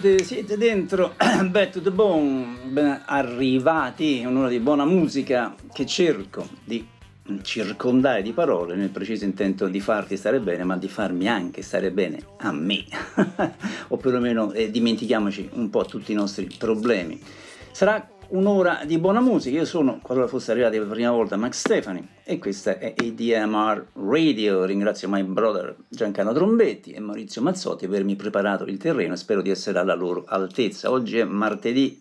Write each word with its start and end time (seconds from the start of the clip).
siete? 0.00 0.24
Siete 0.24 0.56
dentro 0.56 1.14
Back 1.50 1.72
to 1.72 1.82
the 1.82 1.90
Bone, 1.90 2.56
ben 2.64 3.02
arrivati, 3.04 4.24
un'ora 4.26 4.48
di 4.48 4.58
buona 4.58 4.86
musica 4.86 5.54
che 5.72 5.84
cerco 5.84 6.48
di 6.64 6.86
circondare 7.42 8.22
di 8.22 8.32
parole 8.32 8.74
nel 8.74 8.88
preciso 8.88 9.24
intento 9.24 9.68
di 9.68 9.78
farti 9.78 10.16
stare 10.16 10.40
bene, 10.40 10.64
ma 10.64 10.76
di 10.78 10.88
farmi 10.88 11.28
anche 11.28 11.60
stare 11.62 11.90
bene 11.90 12.22
a 12.38 12.50
me, 12.50 12.84
o 13.88 13.96
perlomeno 13.98 14.52
eh, 14.52 14.70
dimentichiamoci 14.70 15.50
un 15.52 15.68
po' 15.68 15.84
tutti 15.84 16.12
i 16.12 16.16
nostri 16.16 16.48
problemi. 16.56 17.20
Sarà 17.70 18.08
un'ora 18.30 18.82
di 18.86 18.98
buona 18.98 19.20
musica. 19.20 19.56
Io 19.56 19.64
sono, 19.64 19.98
qualora 20.02 20.26
fosse 20.26 20.50
arrivati 20.50 20.76
per 20.76 20.86
la 20.86 20.92
prima 20.92 21.10
volta, 21.10 21.36
Max 21.36 21.58
Stefani 21.58 22.06
e 22.24 22.38
questa 22.38 22.78
è 22.78 22.94
ADMR 22.96 23.86
Radio. 23.94 24.64
Ringrazio 24.64 25.08
my 25.08 25.22
brother 25.22 25.76
Giancarlo 25.88 26.32
Trombetti 26.32 26.92
e 26.92 27.00
Maurizio 27.00 27.42
Mazzotti 27.42 27.86
per 27.86 27.96
avermi 27.96 28.16
preparato 28.16 28.64
il 28.64 28.76
terreno 28.76 29.14
e 29.14 29.16
spero 29.16 29.42
di 29.42 29.50
essere 29.50 29.78
alla 29.78 29.94
loro 29.94 30.24
altezza. 30.26 30.90
Oggi 30.90 31.18
è 31.18 31.24
martedì, 31.24 32.00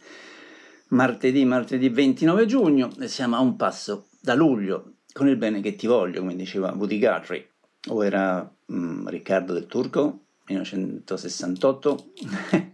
martedì, 0.90 1.46
martedì 1.46 1.90
29 1.90 2.46
giugno 2.46 2.90
e 3.00 3.08
siamo 3.08 3.36
a 3.36 3.40
un 3.40 3.56
passo 3.56 4.08
da 4.22 4.34
luglio 4.34 4.94
con 5.12 5.28
il 5.28 5.38
bene 5.38 5.62
che 5.62 5.76
ti 5.76 5.88
voglio, 5.88 6.20
come 6.20 6.36
diceva 6.36 6.73
Woody 6.73 7.00
Guthrie, 7.00 7.50
o 7.90 8.06
era 8.06 8.50
mm, 8.72 9.08
Riccardo 9.08 9.54
del 9.54 9.66
Turco 9.66 10.26
1968, 10.49 12.12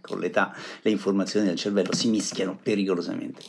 con 0.00 0.18
l'età 0.18 0.54
le 0.82 0.90
informazioni 0.90 1.46
del 1.46 1.56
cervello 1.56 1.94
si 1.94 2.08
mischiano 2.08 2.58
pericolosamente. 2.60 3.42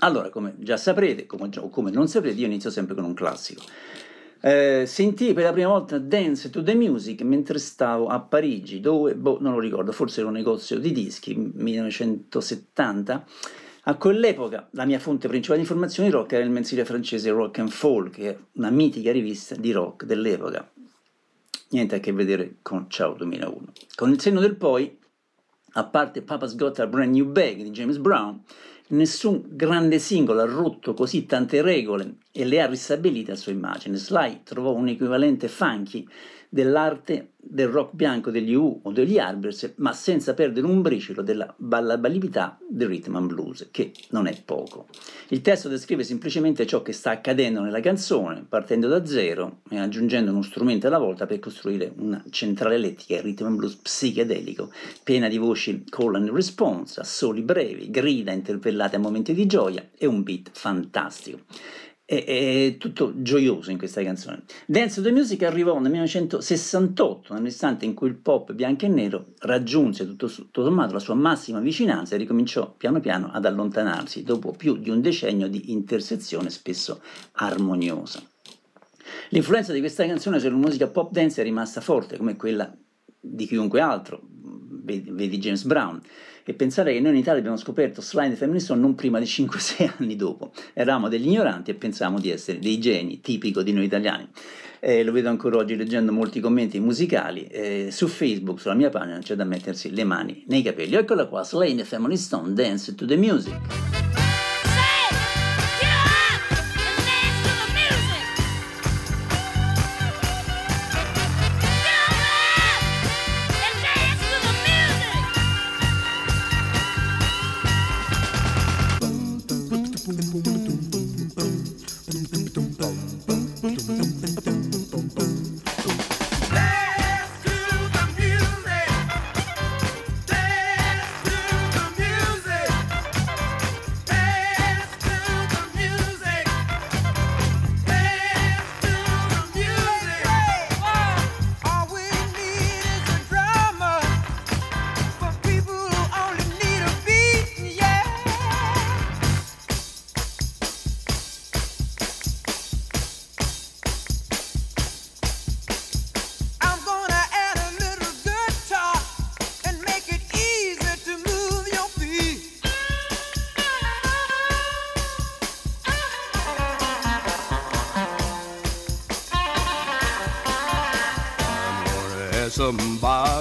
Allora, 0.00 0.30
come 0.30 0.54
già 0.58 0.76
saprete, 0.76 1.26
come 1.26 1.50
o 1.58 1.68
come 1.68 1.90
non 1.90 2.08
saprete, 2.08 2.38
io 2.38 2.46
inizio 2.46 2.70
sempre 2.70 2.94
con 2.94 3.04
un 3.04 3.14
classico. 3.14 3.62
Eh, 4.40 4.84
sentii 4.86 5.32
per 5.32 5.44
la 5.44 5.52
prima 5.52 5.68
volta 5.68 5.98
Dance 5.98 6.48
to 6.50 6.62
the 6.62 6.74
Music 6.76 7.22
mentre 7.22 7.58
stavo 7.58 8.06
a 8.06 8.20
Parigi, 8.20 8.78
dove, 8.78 9.16
boh, 9.16 9.38
non 9.40 9.54
lo 9.54 9.58
ricordo, 9.58 9.90
forse 9.90 10.20
era 10.20 10.28
un 10.28 10.36
negozio 10.36 10.78
di 10.78 10.92
dischi, 10.92 11.34
1970. 11.36 13.26
A 13.84 13.96
quell'epoca 13.96 14.68
la 14.72 14.84
mia 14.84 14.98
fonte 14.98 15.26
principale 15.28 15.58
di 15.58 15.64
informazioni 15.66 16.10
rock 16.10 16.32
era 16.32 16.44
il 16.44 16.50
mensile 16.50 16.84
francese 16.84 17.30
Rock 17.30 17.58
and 17.58 17.70
Folk, 17.70 18.14
che 18.14 18.30
è 18.30 18.38
una 18.52 18.70
mitica 18.70 19.10
rivista 19.10 19.56
di 19.56 19.72
rock 19.72 20.04
dell'epoca 20.04 20.70
niente 21.70 21.96
a 21.96 22.00
che 22.00 22.12
vedere 22.12 22.56
con 22.62 22.88
Ciao 22.88 23.14
2001. 23.14 23.72
Con 23.94 24.10
il 24.10 24.20
senno 24.20 24.40
del 24.40 24.56
poi, 24.56 24.98
a 25.72 25.84
parte 25.84 26.22
Papa's 26.22 26.56
Got 26.56 26.78
a 26.80 26.86
Brand 26.86 27.14
New 27.14 27.30
Bag 27.30 27.62
di 27.62 27.70
James 27.70 27.98
Brown, 27.98 28.42
nessun 28.88 29.42
grande 29.48 29.98
singolo 29.98 30.40
ha 30.40 30.46
rotto 30.46 30.94
così 30.94 31.26
tante 31.26 31.60
regole 31.60 32.16
e 32.38 32.44
le 32.44 32.60
ha 32.60 32.66
ristabilite 32.66 33.32
a 33.32 33.34
sua 33.34 33.50
immagine. 33.50 33.96
Sly 33.96 34.42
trovò 34.44 34.72
un 34.72 34.86
equivalente 34.86 35.48
funky 35.48 36.06
dell'arte 36.48 37.32
del 37.36 37.66
rock 37.68 37.94
bianco 37.94 38.30
degli 38.30 38.54
U 38.54 38.80
o 38.82 38.92
degli 38.92 39.18
Arbers, 39.18 39.74
ma 39.76 39.92
senza 39.92 40.34
perdere 40.34 40.66
un 40.66 40.80
briciolo 40.80 41.22
della 41.22 41.52
ballabilità 41.56 42.58
del 42.68 42.88
rhythm 42.88 43.16
and 43.16 43.26
blues, 43.26 43.68
che 43.70 43.92
non 44.10 44.26
è 44.26 44.40
poco. 44.44 44.86
Il 45.28 45.40
testo 45.40 45.68
descrive 45.68 46.04
semplicemente 46.04 46.64
ciò 46.64 46.80
che 46.82 46.92
sta 46.92 47.10
accadendo 47.10 47.60
nella 47.60 47.80
canzone, 47.80 48.46
partendo 48.48 48.86
da 48.86 49.04
zero 49.04 49.60
e 49.68 49.78
aggiungendo 49.78 50.30
uno 50.30 50.42
strumento 50.42 50.86
alla 50.86 50.98
volta 50.98 51.26
per 51.26 51.40
costruire 51.40 51.92
una 51.96 52.22
centrale 52.30 52.76
elettrica 52.76 53.20
rhythm 53.20 53.46
and 53.46 53.56
blues 53.56 53.74
psichedelico, 53.74 54.70
piena 55.02 55.28
di 55.28 55.38
voci 55.38 55.84
call 55.88 56.14
and 56.14 56.30
response, 56.30 57.00
assoli 57.00 57.42
brevi, 57.42 57.90
grida 57.90 58.30
interpellate 58.30 58.96
a 58.96 59.00
momenti 59.00 59.34
di 59.34 59.46
gioia 59.46 59.88
e 59.96 60.06
un 60.06 60.22
beat 60.22 60.50
fantastico 60.52 61.40
è, 62.10 62.24
è, 62.24 62.76
tutto 62.78 63.12
gioioso 63.20 63.70
in 63.70 63.76
questa 63.76 64.02
canzone. 64.02 64.44
Dance 64.64 64.94
to 64.94 65.02
the 65.02 65.12
Music 65.12 65.42
arrivò 65.42 65.78
nel 65.78 65.90
1968, 65.90 67.34
nell'istante 67.34 67.84
in 67.84 67.92
cui 67.92 68.08
il 68.08 68.14
pop 68.14 68.54
bianco 68.54 68.86
e 68.86 68.88
nero 68.88 69.26
raggiunse 69.40 70.06
tutto, 70.06 70.26
tutto 70.26 70.64
sommato 70.64 70.94
la 70.94 71.00
sua 71.00 71.12
massima 71.12 71.60
vicinanza 71.60 72.14
e 72.14 72.18
ricominciò 72.18 72.72
piano 72.74 73.00
piano 73.00 73.30
ad 73.30 73.44
allontanarsi 73.44 74.22
dopo 74.22 74.52
più 74.52 74.78
di 74.78 74.88
un 74.88 75.02
decennio 75.02 75.48
di 75.48 75.70
intersezione 75.70 76.48
spesso 76.48 77.02
armoniosa. 77.32 78.22
L'influenza 79.28 79.74
di 79.74 79.80
questa 79.80 80.06
canzone 80.06 80.38
sulla 80.38 80.56
musica 80.56 80.86
pop 80.86 81.12
dance 81.12 81.42
è 81.42 81.44
rimasta 81.44 81.82
forte, 81.82 82.16
come 82.16 82.36
quella 82.36 82.74
di 83.20 83.46
chiunque 83.46 83.82
altro, 83.82 84.22
vedi 84.22 85.36
James 85.36 85.64
Brown, 85.64 86.00
e 86.48 86.54
pensare 86.54 86.94
che 86.94 87.00
noi 87.00 87.10
in 87.10 87.18
Italia 87.18 87.40
abbiamo 87.40 87.58
scoperto 87.58 88.00
Slide 88.00 88.34
Feminist 88.34 88.72
non 88.72 88.94
prima 88.94 89.18
di 89.18 89.26
5-6 89.26 89.96
anni 89.98 90.16
dopo. 90.16 90.52
Eravamo 90.72 91.08
degli 91.08 91.26
ignoranti 91.26 91.72
e 91.72 91.74
pensavamo 91.74 92.18
di 92.18 92.30
essere 92.30 92.58
dei 92.58 92.78
geni, 92.78 93.20
tipico 93.20 93.62
di 93.62 93.74
noi 93.74 93.84
italiani. 93.84 94.26
Eh, 94.80 95.04
lo 95.04 95.12
vedo 95.12 95.28
ancora 95.28 95.58
oggi 95.58 95.76
leggendo 95.76 96.10
molti 96.10 96.40
commenti 96.40 96.80
musicali. 96.80 97.44
Eh, 97.48 97.88
su 97.90 98.06
Facebook, 98.06 98.60
sulla 98.60 98.72
mia 98.72 98.88
pagina, 98.88 99.18
c'è 99.18 99.34
da 99.34 99.44
mettersi 99.44 99.90
le 99.90 100.04
mani 100.04 100.42
nei 100.46 100.62
capelli. 100.62 100.94
Eccola 100.94 101.26
qua, 101.26 101.44
Family 101.44 102.16
Stone, 102.16 102.54
Dance 102.54 102.94
to 102.94 103.04
the 103.04 103.16
Music. 103.18 104.27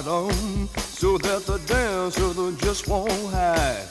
Bottom 0.04 0.68
so 0.76 1.18
that 1.18 1.46
the 1.46 1.58
dancer 1.60 2.52
just 2.64 2.88
won't 2.88 3.12
hide. 3.34 3.87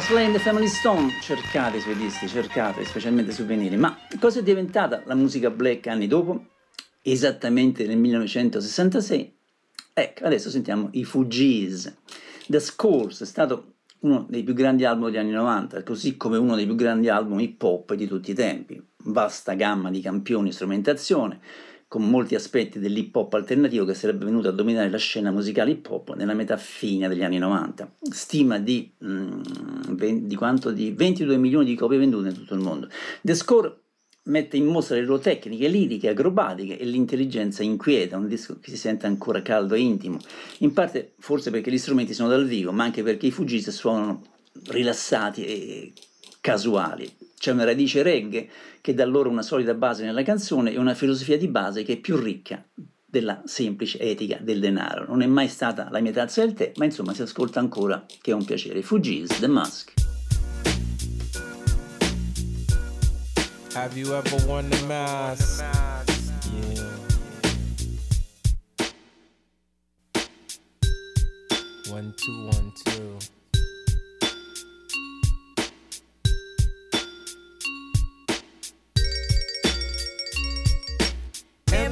Era 0.00 0.08
Slane 0.08 0.32
the 0.32 0.38
Family 0.38 0.66
Stone, 0.66 1.12
cercate 1.20 1.76
i 1.76 1.80
suoi 1.80 1.94
dischi, 1.94 2.26
cercate, 2.26 2.86
specialmente 2.86 3.32
su 3.32 3.44
venire. 3.44 3.76
Ma 3.76 3.98
cosa 4.18 4.38
è 4.38 4.42
diventata 4.42 5.02
la 5.04 5.14
musica 5.14 5.50
black 5.50 5.88
anni 5.88 6.06
dopo? 6.06 6.46
Esattamente 7.02 7.86
nel 7.86 7.98
1966. 7.98 9.34
Ecco, 9.92 10.24
adesso 10.24 10.48
sentiamo 10.48 10.88
i 10.92 11.04
Fugees. 11.04 11.94
The 12.46 12.60
Scores 12.60 13.20
è 13.20 13.26
stato 13.26 13.74
uno 14.00 14.24
dei 14.26 14.42
più 14.42 14.54
grandi 14.54 14.86
album 14.86 15.10
degli 15.10 15.18
anni 15.18 15.32
90, 15.32 15.82
così 15.82 16.16
come 16.16 16.38
uno 16.38 16.54
dei 16.54 16.64
più 16.64 16.76
grandi 16.76 17.10
album 17.10 17.38
hip 17.38 17.62
hop 17.62 17.92
di 17.92 18.06
tutti 18.06 18.30
i 18.30 18.34
tempi. 18.34 18.82
Vasta 19.04 19.52
gamma 19.52 19.90
di 19.90 20.00
campioni 20.00 20.48
e 20.48 20.52
strumentazione 20.52 21.40
con 21.90 22.08
molti 22.08 22.36
aspetti 22.36 22.78
dell'hip 22.78 23.16
hop 23.16 23.34
alternativo 23.34 23.84
che 23.84 23.94
sarebbe 23.94 24.24
venuto 24.24 24.46
a 24.46 24.52
dominare 24.52 24.88
la 24.88 24.96
scena 24.96 25.32
musicale 25.32 25.72
hip 25.72 25.90
hop 25.90 26.14
nella 26.14 26.34
metà 26.34 26.56
fine 26.56 27.08
degli 27.08 27.24
anni 27.24 27.38
90. 27.38 27.96
Stima 28.00 28.60
di, 28.60 28.92
mm, 29.04 29.42
20, 29.88 30.26
di 30.28 30.36
quanto? 30.36 30.70
Di 30.70 30.92
22 30.92 31.36
milioni 31.36 31.64
di 31.64 31.74
copie 31.74 31.98
vendute 31.98 32.28
in 32.28 32.34
tutto 32.34 32.54
il 32.54 32.60
mondo. 32.60 32.88
The 33.22 33.34
Score 33.34 33.76
mette 34.26 34.56
in 34.56 34.66
mostra 34.66 34.94
le 34.94 35.02
loro 35.02 35.18
tecniche 35.18 35.66
liriche, 35.66 36.10
acrobatiche 36.10 36.78
e 36.78 36.84
l'intelligenza 36.84 37.64
inquieta, 37.64 38.16
un 38.16 38.28
disco 38.28 38.60
che 38.60 38.70
si 38.70 38.76
sente 38.76 39.06
ancora 39.06 39.42
caldo 39.42 39.74
e 39.74 39.80
intimo, 39.80 40.18
in 40.58 40.72
parte 40.72 41.14
forse 41.18 41.50
perché 41.50 41.72
gli 41.72 41.78
strumenti 41.78 42.14
sono 42.14 42.28
dal 42.28 42.46
vivo, 42.46 42.70
ma 42.70 42.84
anche 42.84 43.02
perché 43.02 43.26
i 43.26 43.32
Fugis 43.32 43.68
suonano 43.70 44.22
rilassati 44.68 45.44
e 45.44 45.92
casuali. 46.40 47.19
C'è 47.40 47.52
una 47.52 47.64
radice 47.64 48.02
reggae 48.02 48.50
che 48.82 48.92
dà 48.92 49.06
loro 49.06 49.30
una 49.30 49.40
solida 49.40 49.72
base 49.72 50.04
nella 50.04 50.22
canzone 50.22 50.72
e 50.72 50.78
una 50.78 50.92
filosofia 50.92 51.38
di 51.38 51.48
base 51.48 51.82
che 51.84 51.94
è 51.94 51.96
più 51.96 52.18
ricca 52.18 52.62
della 53.02 53.40
semplice 53.46 53.98
etica 53.98 54.36
del 54.42 54.60
denaro. 54.60 55.06
Non 55.06 55.22
è 55.22 55.26
mai 55.26 55.48
stata 55.48 55.88
la 55.90 56.00
mia 56.00 56.12
tazza 56.12 56.44
del 56.44 56.52
tè, 56.52 56.72
ma 56.76 56.84
insomma 56.84 57.14
si 57.14 57.22
ascolta 57.22 57.58
ancora, 57.58 58.04
che 58.20 58.32
è 58.32 58.34
un 58.34 58.44
piacere. 58.44 58.82
Fugees, 58.82 59.38
The 59.38 59.48
Musk. 59.48 59.94
Have 63.72 63.98
you 63.98 64.12
ever 64.12 64.46
worn 64.46 64.68
the 64.68 64.84
mask? 64.86 65.62
Yeah. 65.62 66.84
One, 71.90 72.12
two, 72.18 72.50
one, 72.52 72.72
two. 72.84 73.39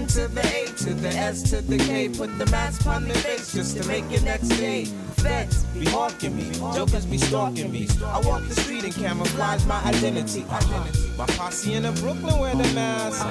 To 0.08 0.28
the 0.28 0.40
A 0.40 0.66
to 0.66 0.94
the 0.94 1.08
S 1.08 1.42
to 1.50 1.60
the 1.60 1.78
K. 1.78 2.08
Put 2.08 2.36
the 2.38 2.46
mask 2.46 2.86
on 2.86 3.04
their 3.04 3.14
face 3.16 3.52
just 3.52 3.76
to 3.76 3.86
make 3.86 4.10
it 4.10 4.22
next 4.22 4.48
day. 4.48 4.86
Feds 5.18 5.64
be 5.74 5.84
hawking 5.84 6.36
me, 6.36 6.50
jokers 6.74 7.04
be 7.04 7.18
stalking 7.18 7.70
me. 7.70 7.88
I 8.04 8.20
walk 8.20 8.46
the 8.46 8.54
street 8.54 8.84
and 8.84 8.94
camouflage 8.94 9.64
my 9.66 9.82
identity. 9.84 10.44
My 11.16 11.26
posse 11.26 11.74
in 11.74 11.82
the 11.82 11.92
Brooklyn 11.92 12.38
wear 12.38 12.54
the 12.54 12.72
mask. 12.74 13.24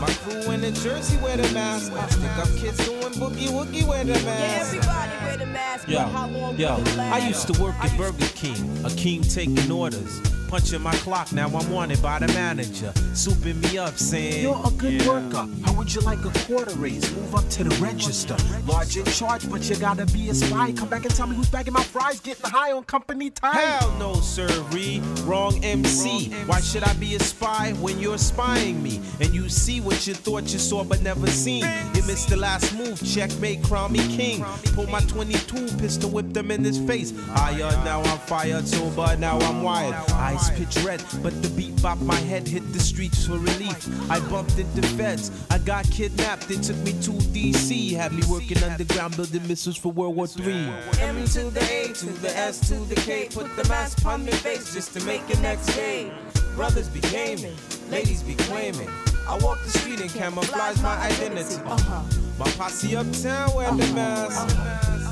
My 0.00 0.06
crew 0.22 0.52
in 0.52 0.60
the 0.60 0.70
Jersey 0.70 1.18
wear 1.18 1.36
the 1.36 1.52
mask. 1.52 1.92
Stick 2.12 2.38
up 2.38 2.48
kids 2.56 2.84
doing 2.86 3.12
boogie 3.14 3.48
woogie 3.48 3.86
wear 3.86 4.04
the 4.04 4.12
mask. 4.12 4.74
Yeah, 4.74 4.78
everybody 4.78 5.24
wear 5.24 5.36
the 5.36 5.46
mask. 5.46 5.88
Yo, 5.88 5.98
how 5.98 6.28
long 6.28 6.56
yo, 6.56 6.82
I 6.98 7.26
used 7.28 7.52
to 7.52 7.60
work 7.60 7.74
at 7.80 7.96
Burger 7.96 8.26
King, 8.34 8.84
a 8.84 8.90
king 8.90 9.22
taking 9.22 9.70
orders. 9.70 10.20
Punching 10.48 10.80
my 10.80 10.94
clock, 10.96 11.32
now 11.32 11.48
I'm 11.48 11.70
wanted 11.70 12.00
by 12.00 12.20
the 12.20 12.28
manager. 12.28 12.92
Souping 13.14 13.60
me 13.62 13.78
up, 13.78 13.96
saying, 13.98 14.42
You're 14.42 14.60
a 14.64 14.70
good 14.70 15.02
yeah. 15.02 15.08
worker. 15.08 15.48
How 15.64 15.72
would 15.74 15.92
you 15.92 16.00
like 16.02 16.24
a 16.24 16.30
quarter 16.46 16.74
raise? 16.76 17.10
Move 17.16 17.34
up 17.34 17.48
to 17.50 17.64
the 17.64 17.74
register. 17.76 18.36
Large 18.66 18.98
in 18.98 19.04
charge, 19.06 19.50
but 19.50 19.68
you 19.68 19.76
gotta 19.76 20.06
be 20.06 20.28
a 20.28 20.34
spy. 20.34 20.72
Come 20.72 20.88
back 20.88 21.04
and 21.04 21.14
tell 21.14 21.26
me 21.26 21.34
who's 21.34 21.48
bagging 21.48 21.72
my 21.72 21.82
fries, 21.82 22.20
getting 22.20 22.48
high 22.48 22.72
on 22.72 22.84
company 22.84 23.30
time. 23.30 23.54
Hell 23.54 23.96
no, 23.98 24.14
sirree. 24.14 25.00
Wrong 25.24 25.62
MC. 25.64 26.30
Why 26.46 26.60
should 26.60 26.84
I 26.84 26.92
be 26.94 27.16
a 27.16 27.20
spy 27.20 27.72
when 27.80 27.98
you're 27.98 28.18
spying 28.18 28.82
me? 28.82 29.00
And 29.20 29.34
you 29.34 29.48
see 29.48 29.80
what 29.80 30.06
you 30.06 30.14
thought 30.14 30.44
you 30.52 30.58
saw 30.58 30.84
but 30.84 31.02
never 31.02 31.26
seen. 31.26 31.64
You 31.94 32.02
missed 32.04 32.28
the 32.28 32.36
last 32.36 32.72
move, 32.76 33.02
checkmate, 33.02 33.64
crown 33.64 33.92
me 33.92 33.98
king. 34.16 34.44
Pull 34.74 34.86
my 34.86 35.00
22 35.00 35.76
pistol, 35.78 36.10
whip 36.10 36.32
them 36.32 36.50
in 36.50 36.62
his 36.62 36.78
face. 36.78 37.12
I 37.34 37.46
Higher, 37.46 37.70
now 37.84 38.02
I'm 38.02 38.18
fired, 38.18 38.66
sober, 38.66 39.16
now 39.18 39.38
I'm 39.38 39.62
wired. 39.62 39.94
I 40.12 40.35
eyes 40.36 40.50
pitch 40.50 40.84
red, 40.84 41.02
but 41.22 41.42
the 41.42 41.48
beat 41.50 41.80
bop 41.82 41.98
my 42.00 42.14
head 42.14 42.46
hit 42.46 42.72
the 42.72 42.78
streets 42.78 43.26
for 43.26 43.34
relief. 43.34 44.10
I 44.10 44.20
bumped 44.28 44.58
into 44.58 44.82
feds, 44.88 45.30
I 45.50 45.58
got 45.58 45.84
kidnapped, 45.90 46.48
they 46.48 46.56
took 46.56 46.76
me 46.78 46.92
to 47.02 47.12
DC. 47.32 47.92
Had 47.92 48.12
me 48.12 48.22
working 48.28 48.62
underground 48.62 49.16
building 49.16 49.46
missiles 49.48 49.76
for 49.76 49.92
World 49.92 50.16
War 50.16 50.26
III. 50.38 50.68
M 51.00 51.24
to 51.26 51.50
the 51.50 51.66
A 51.70 51.92
to 51.92 52.06
the 52.06 52.36
S 52.36 52.68
to 52.68 52.74
the 52.74 52.94
K, 52.96 53.28
put 53.32 53.54
the 53.56 53.68
mask 53.68 54.04
on 54.06 54.24
my 54.24 54.32
face 54.32 54.72
just 54.74 54.92
to 54.94 55.04
make 55.04 55.28
it 55.30 55.40
next 55.40 55.66
day. 55.74 56.12
Brothers 56.54 56.88
be 56.88 57.00
gaming, 57.00 57.56
ladies 57.90 58.22
be 58.22 58.34
claiming. 58.34 58.88
I 59.28 59.38
walk 59.38 59.62
the 59.64 59.70
street 59.70 60.00
and 60.00 60.10
camouflage 60.10 60.80
my 60.82 60.96
identity. 60.98 61.60
Uh-huh. 61.64 62.02
My 62.38 62.50
posse 62.52 62.94
uptown 62.94 63.54
wear 63.54 63.70
the 63.72 63.92
mask. 63.94 64.56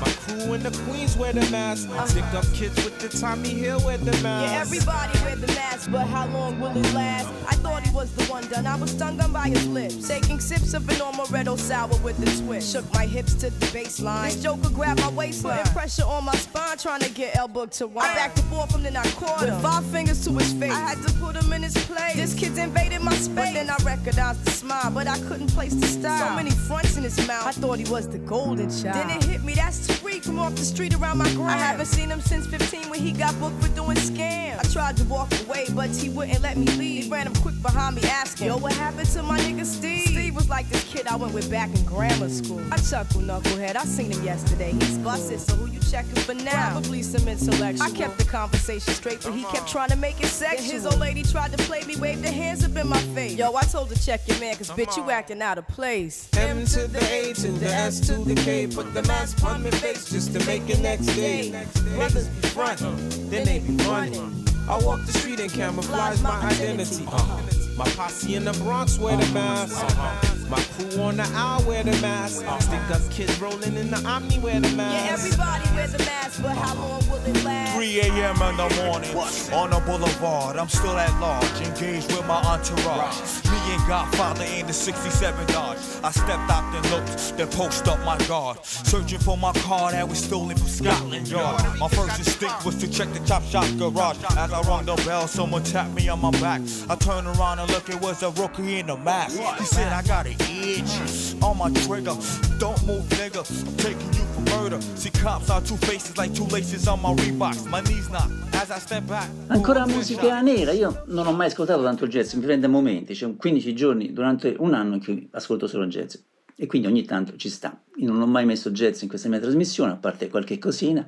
My 0.05 0.11
crew 0.11 0.53
in 0.53 0.61
the 0.61 0.69
Queens 0.85 1.17
wear 1.17 1.33
the 1.33 1.49
mask. 1.49 1.89
Uh-huh. 1.89 2.05
Stick 2.05 2.23
up 2.25 2.45
kids 2.53 2.75
with 2.85 2.99
the 2.99 3.09
Tommy 3.09 3.49
Hill 3.49 3.79
wear 3.83 3.97
the 3.97 4.11
mask. 4.21 4.51
Yeah, 4.51 4.61
everybody 4.61 5.19
wear 5.23 5.35
the 5.35 5.47
mask, 5.47 5.89
but 5.91 6.05
how 6.05 6.27
long 6.27 6.59
will 6.59 6.77
it 6.77 6.93
last? 6.93 7.27
I 7.47 7.55
thought 7.55 7.81
he 7.87 7.91
was 7.93 8.11
the 8.11 8.23
one 8.25 8.47
done. 8.47 8.67
I 8.67 8.75
was 8.75 8.91
stung 8.91 9.19
on 9.19 9.33
by 9.33 9.47
his 9.47 9.65
lips. 9.67 10.07
Taking 10.07 10.39
sips 10.39 10.75
of 10.75 10.87
an 10.89 10.97
amaretto 10.97 11.57
sour 11.57 11.97
with 12.03 12.21
a 12.21 12.43
twist. 12.43 12.71
Shook 12.71 12.93
my 12.93 13.07
hips 13.07 13.33
to 13.35 13.49
the 13.49 13.65
baseline. 13.67 14.25
This 14.25 14.43
joker 14.43 14.69
grabbed 14.69 15.01
my 15.01 15.09
waistline. 15.09 15.57
Putting 15.57 15.73
pressure 15.73 16.05
on 16.05 16.25
my 16.25 16.35
spine, 16.35 16.77
trying 16.77 17.01
to 17.01 17.09
get 17.09 17.35
elbow 17.35 17.65
to 17.65 17.87
wine. 17.87 18.07
I 18.07 18.13
backed 18.13 18.39
and 18.39 18.47
forth 18.49 18.71
from 18.71 18.83
then 18.83 18.95
I 18.95 19.03
caught 19.11 19.41
him. 19.41 19.55
With 19.55 19.63
five 19.63 19.85
fingers 19.85 20.23
to 20.25 20.31
his 20.33 20.53
face. 20.53 20.71
I 20.71 20.79
had 20.79 21.01
to 21.07 21.13
put 21.13 21.35
him 21.35 21.51
in 21.51 21.63
his 21.63 21.77
place. 21.87 22.15
This 22.15 22.35
kid's 22.35 22.59
invaded 22.59 23.01
my 23.01 23.13
space. 23.15 23.35
But 23.35 23.53
then 23.53 23.71
I 23.71 23.77
recognized 23.83 24.45
the 24.45 24.51
smile, 24.51 24.91
but 24.91 25.07
I 25.07 25.17
couldn't 25.21 25.47
place 25.47 25.73
the 25.73 25.87
style. 25.87 26.29
So 26.29 26.35
many 26.35 26.51
fronts 26.51 26.95
in 26.95 27.03
his 27.03 27.17
mouth. 27.27 27.47
I 27.47 27.51
thought 27.51 27.79
he 27.79 27.89
was 27.91 28.07
the 28.07 28.19
golden 28.19 28.69
child. 28.69 29.09
Then 29.09 29.17
it 29.17 29.23
hit 29.23 29.43
me, 29.43 29.55
that's 29.55 29.94
From 30.25 30.39
off 30.39 30.55
the 30.55 30.65
street 30.65 30.95
around 30.95 31.19
my 31.19 31.29
gram. 31.33 31.49
I 31.49 31.57
haven't 31.57 31.85
seen 31.85 32.09
him 32.09 32.19
since 32.19 32.47
15 32.47 32.89
when 32.89 32.99
he 32.99 33.11
got 33.11 33.39
booked 33.39 33.61
for 33.61 33.69
doing 33.75 33.95
scams. 33.95 34.57
I 34.57 34.63
tried 34.73 34.97
to 34.97 35.03
walk 35.03 35.31
away, 35.45 35.67
but 35.75 35.89
he 35.91 36.09
wouldn't 36.09 36.41
let 36.41 36.57
me 36.57 36.65
leave. 36.65 37.03
He 37.03 37.09
ran 37.11 37.27
him 37.27 37.35
quick 37.35 37.61
behind 37.61 37.95
me 37.95 38.01
asking, 38.03 38.47
Yo, 38.47 38.57
what 38.57 38.73
happened 38.73 39.07
to 39.09 39.21
my 39.21 39.37
nigga 39.39 39.63
Steve? 39.63 40.07
Steve 40.07 40.35
was 40.35 40.49
like 40.49 40.67
this 40.69 40.83
kid 40.85 41.05
I 41.05 41.15
went 41.15 41.33
with 41.35 41.51
back 41.51 41.69
in 41.75 41.85
grammar 41.85 42.29
school. 42.29 42.59
I 42.71 42.77
chuckle, 42.77 43.21
knucklehead. 43.21 43.75
I 43.75 43.83
seen 43.85 44.11
him 44.11 44.23
yesterday. 44.23 44.71
He's 44.71 44.97
busted, 44.97 45.39
so 45.39 45.55
who 45.55 45.71
you 45.71 45.79
checking 45.91 46.15
for 46.15 46.33
now? 46.33 46.71
Probably 46.71 47.03
some 47.03 47.27
intellectual. 47.27 47.85
I 47.85 47.91
kept 47.91 48.17
the 48.17 48.25
conversation 48.25 48.93
straight, 48.95 49.21
but 49.21 49.33
he 49.33 49.43
kept 49.45 49.67
trying 49.67 49.89
to 49.89 49.95
make 49.95 50.19
it 50.21 50.27
sexual. 50.27 50.71
his 50.71 50.87
old 50.87 50.99
lady 50.99 51.21
tried 51.21 51.51
to 51.51 51.57
play 51.65 51.83
me, 51.83 51.97
waved 51.97 52.25
her 52.25 52.31
hands 52.31 52.63
up 52.63 52.75
in 52.75 52.87
my 52.87 52.99
face. 53.13 53.35
Yo, 53.35 53.53
I 53.53 53.63
told 53.63 53.89
her 53.89 53.95
check 53.95 54.27
your 54.27 54.39
man, 54.39 54.55
cause 54.55 54.71
bitch, 54.71 54.97
you 54.97 55.11
acting 55.11 55.43
out 55.43 55.59
of 55.59 55.67
place. 55.67 56.29
M 56.35 56.65
to 56.65 56.87
the 56.87 57.03
A 57.13 57.33
to 57.33 57.51
the 57.51 57.67
S 57.67 57.99
to 58.07 58.15
the 58.15 58.33
K, 58.33 58.65
put 58.65 58.91
the 58.95 59.03
mask 59.03 59.43
on 59.43 59.61
my 59.61 59.74
face 59.79 60.09
just 60.09 60.33
to 60.33 60.45
make 60.45 60.69
it 60.69 60.79
next 60.79 61.07
day. 61.07 61.51
Brothers 61.95 62.27
be 62.27 62.47
frontin', 62.49 63.29
then 63.29 63.45
they 63.45 63.59
be 63.59 63.75
running. 63.85 64.45
I 64.67 64.77
walk 64.83 65.05
the 65.05 65.13
street 65.13 65.39
and 65.39 65.51
camouflage 65.51 66.21
my 66.21 66.41
identity. 66.47 67.05
Uh-huh. 67.07 67.54
My 67.77 67.85
posse 67.89 68.35
in 68.35 68.45
the 68.45 68.53
Bronx 68.63 68.97
wear 68.97 69.17
the 69.17 69.33
mask. 69.33 69.83
Uh-huh. 69.83 70.49
My 70.49 70.61
crew 70.61 71.01
on 71.01 71.17
the 71.17 71.29
aisle 71.33 71.63
wear 71.65 71.83
the 71.83 71.91
mask. 72.01 72.45
Stick 72.61 72.79
up 72.91 73.01
kids 73.11 73.37
rolling 73.41 73.75
in 73.75 73.91
the 73.91 73.97
Omni 74.07 74.39
wear 74.39 74.61
the 74.61 74.69
mask. 74.77 75.05
Yeah, 75.05 75.13
everybody 75.13 75.75
wear 75.75 75.87
the 75.87 75.97
mask, 75.99 76.41
but 76.41 76.55
how 76.55 76.75
long 76.75 77.09
will 77.09 77.25
it 77.25 77.43
last? 77.43 77.75
3 77.75 77.99
a.m. 77.99 78.41
in 78.41 78.57
the 78.57 78.83
morning 78.85 79.17
on 79.51 79.71
the 79.71 79.79
boulevard. 79.85 80.55
I'm 80.55 80.69
still 80.69 80.97
at 80.97 81.19
large, 81.19 81.61
engaged 81.61 82.11
with 82.13 82.25
my 82.27 82.41
entourage. 82.43 83.43
Me 83.45 83.57
and 83.73 83.87
Godfather 83.87 84.45
in 84.45 84.67
the 84.67 84.73
67 84.73 85.47
Dodge. 85.47 85.77
I 86.03 86.11
stepped 86.11 86.49
out 86.49 86.73
and 86.75 86.91
looked, 86.91 87.35
then 87.37 87.47
post 87.49 87.87
up 87.89 87.99
my 88.05 88.17
guard. 88.27 88.63
Searching 88.63 89.19
for 89.19 89.37
my 89.37 89.51
car 89.53 89.91
that 89.91 90.07
was 90.07 90.19
stolen 90.23 90.55
from 90.55 90.67
Scotland 90.67 91.27
Yard. 91.27 91.61
My 91.77 91.89
first 91.89 92.19
instinct 92.19 92.63
was 92.63 92.75
to 92.75 92.87
check 92.87 93.11
the 93.11 93.19
chop 93.25 93.43
shop 93.43 93.65
garage. 93.77 94.23
As 94.37 94.53
I 94.53 94.61
rung 94.61 94.85
the 94.85 94.95
bell, 95.05 95.27
someone 95.27 95.63
tapped 95.63 95.93
me 95.93 96.07
on 96.07 96.21
my 96.21 96.31
back. 96.31 96.61
I 96.89 96.95
turned 96.95 97.27
around 97.27 97.59
and 97.59 97.64
looked, 97.71 97.89
it 97.89 98.01
was 98.01 98.23
a 98.23 98.29
rookie 98.31 98.79
in 98.79 98.89
a 98.89 98.97
mask. 98.97 99.39
He 99.59 99.65
said, 99.65 99.91
I 99.91 100.01
got 100.03 100.25
it 100.27 100.37
itch 100.65 101.35
on 101.41 101.57
my 101.57 101.69
trigger. 101.85 102.15
Don't 102.59 102.81
move, 102.85 103.05
nigga. 103.19 103.43
I'm 103.67 103.77
taking 103.77 104.13
you 104.13 104.25
for 104.33 104.41
murder. 104.55 104.81
See, 104.95 105.11
cops 105.11 105.49
are 105.49 105.61
two 105.61 105.77
faces 105.77 106.17
like 106.17 106.33
two 106.33 106.45
laces 106.45 106.87
on 106.87 107.01
my 107.01 107.13
Reeboks. 107.13 107.67
My 107.69 107.81
knees 107.81 108.09
knock 108.09 108.29
as 108.53 108.71
I 108.71 108.79
step 108.79 109.05
back. 109.07 109.29
Ancora 109.47 109.85
musica 109.85 110.41
nera. 110.41 110.71
Io 110.71 111.03
non 111.07 111.27
ho 111.27 111.33
mai 111.33 111.47
ascoltato 111.47 111.83
tanto 111.83 112.07
jazz, 112.07 112.33
mi 112.33 112.43
prende 112.43 112.67
momenti. 112.67 113.13
C'è 113.13 113.35
15 113.35 113.75
giorni 113.75 114.13
durante 114.13 114.55
un 114.57 114.73
anno 114.73 114.95
in 114.95 115.03
cui 115.03 115.27
ascolto 115.31 115.67
solo 115.67 115.85
jazz. 115.87 116.15
E 116.57 116.67
quindi 116.67 116.87
ogni 116.87 117.03
tanto 117.03 117.35
ci 117.35 117.49
sta. 117.49 117.77
Io 117.97 118.11
non 118.11 118.21
ho 118.21 118.27
mai 118.27 118.45
messo 118.45 118.71
jazz 118.71 119.01
in 119.01 119.09
questa 119.09 119.27
mia 119.27 119.39
trasmissione, 119.39 119.91
a 119.91 119.97
parte 119.97 120.29
qualche 120.29 120.57
cosina. 120.57 121.05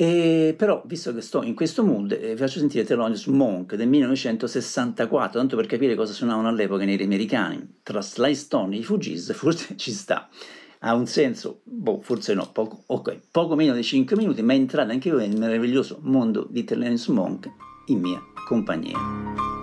E 0.00 0.54
però, 0.56 0.80
visto 0.86 1.12
che 1.12 1.20
sto 1.20 1.42
in 1.42 1.56
questo 1.56 1.82
mood, 1.82 2.12
eh, 2.12 2.30
vi 2.30 2.36
faccio 2.36 2.60
sentire 2.60 2.84
Thelonious 2.84 3.26
Monk 3.26 3.74
del 3.74 3.88
1964, 3.88 5.40
tanto 5.40 5.56
per 5.56 5.66
capire 5.66 5.96
cosa 5.96 6.12
suonavano 6.12 6.46
all'epoca 6.46 6.84
i 6.84 6.86
neri 6.86 7.02
americani. 7.02 7.80
Tra 7.82 8.00
Sly 8.00 8.32
Stone 8.36 8.76
e 8.76 8.78
i 8.78 8.84
Fugees, 8.84 9.32
forse 9.34 9.76
ci 9.76 9.90
sta. 9.90 10.28
ha 10.80 10.94
un 10.94 11.06
senso, 11.06 11.62
boh, 11.64 11.98
forse 12.00 12.34
no, 12.34 12.48
poco, 12.52 12.84
okay, 12.86 13.20
poco 13.28 13.56
meno 13.56 13.74
di 13.74 13.82
5 13.82 14.14
minuti, 14.14 14.40
ma 14.40 14.54
entrate 14.54 14.92
anche 14.92 15.10
voi 15.10 15.26
nel 15.26 15.36
meraviglioso 15.36 15.98
mondo 16.02 16.46
di 16.48 16.62
Thelonious 16.62 17.08
Monk 17.08 17.50
in 17.86 17.98
mia 17.98 18.22
compagnia. 18.46 19.57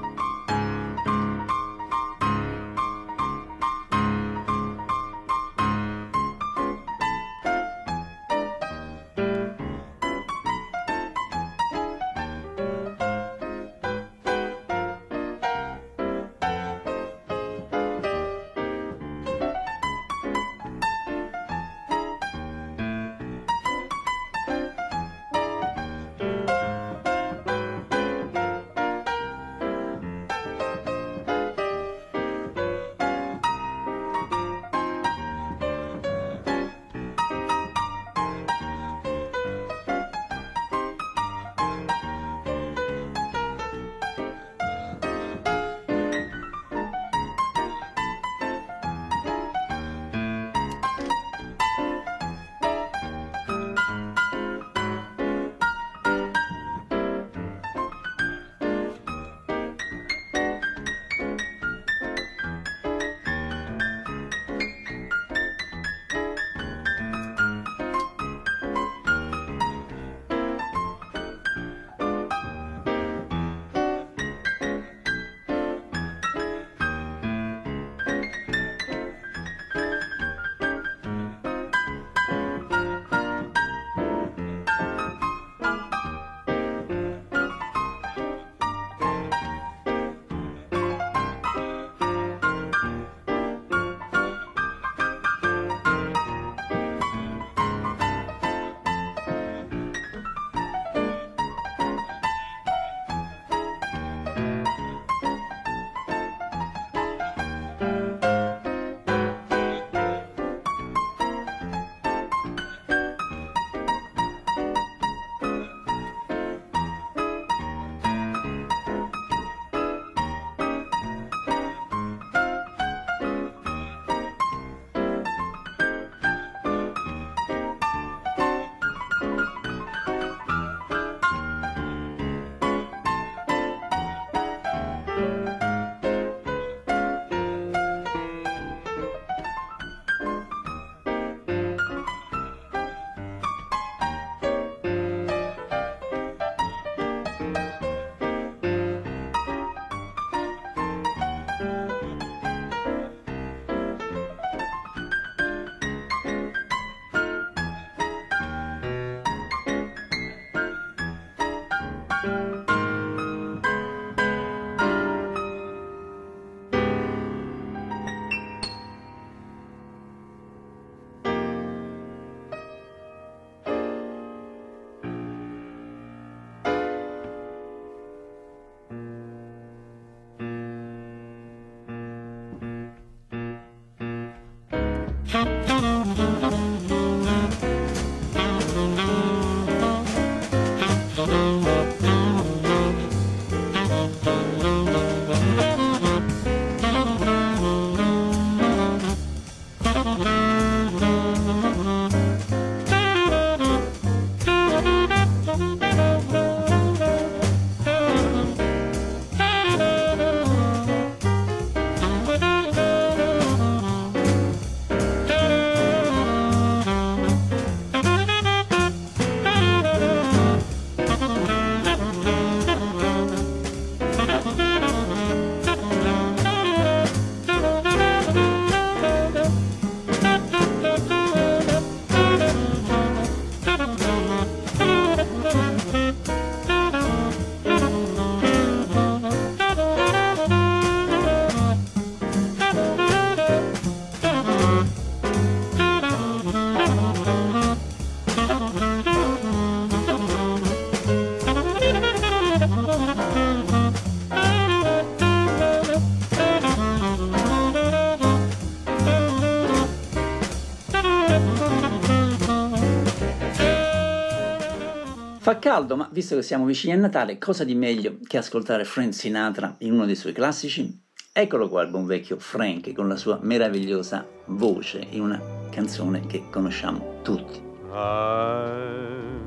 Caldo, 265.65 265.95
ma 265.95 266.07
visto 266.12 266.36
che 266.36 266.43
siamo 266.43 266.63
vicini 266.65 266.93
a 266.93 266.98
Natale, 266.98 267.39
cosa 267.39 267.63
di 267.63 267.74
meglio 267.74 268.19
che 268.27 268.38
ascoltare 268.38 268.86
Frank 268.86 269.15
Sinatra 269.15 269.74
in 269.79 269.93
uno 269.93 270.05
dei 270.05 270.15
suoi 270.15 270.31
classici? 270.31 271.03
Eccolo 271.34 271.69
qua 271.69 271.81
il 271.81 271.89
buon 271.89 272.05
vecchio 272.05 272.38
Frank 272.38 272.93
con 272.93 273.07
la 273.07 273.15
sua 273.15 273.39
meravigliosa 273.41 274.27
voce 274.45 275.03
in 275.10 275.22
una 275.22 275.41
canzone 275.72 276.27
che 276.27 276.43
conosciamo 276.51 277.22
tutti. 277.24 277.60
I'm 277.91 279.43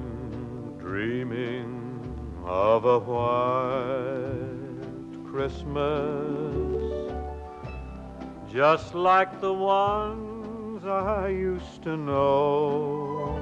dreaming 0.78 2.00
of 2.42 2.84
a 2.84 2.98
white 2.98 4.42
Christmas 5.30 5.86
just 8.50 8.92
like 8.92 9.38
the 9.38 9.52
one 9.52 10.28
songs 10.78 10.86
I 10.86 11.28
used 11.28 11.82
to 11.84 11.96
know, 11.96 13.37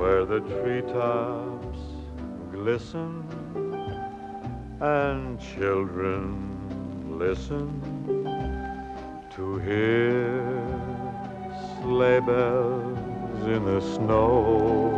where 0.00 0.24
the 0.24 0.40
treetops 0.40 1.80
glisten 2.50 3.22
and 4.80 5.38
children 5.38 6.24
listen 7.18 7.68
to 9.28 9.58
hear 9.58 10.42
sleigh 11.82 12.20
bells 12.20 13.42
in 13.44 13.62
the 13.66 13.80
snow. 13.94 14.90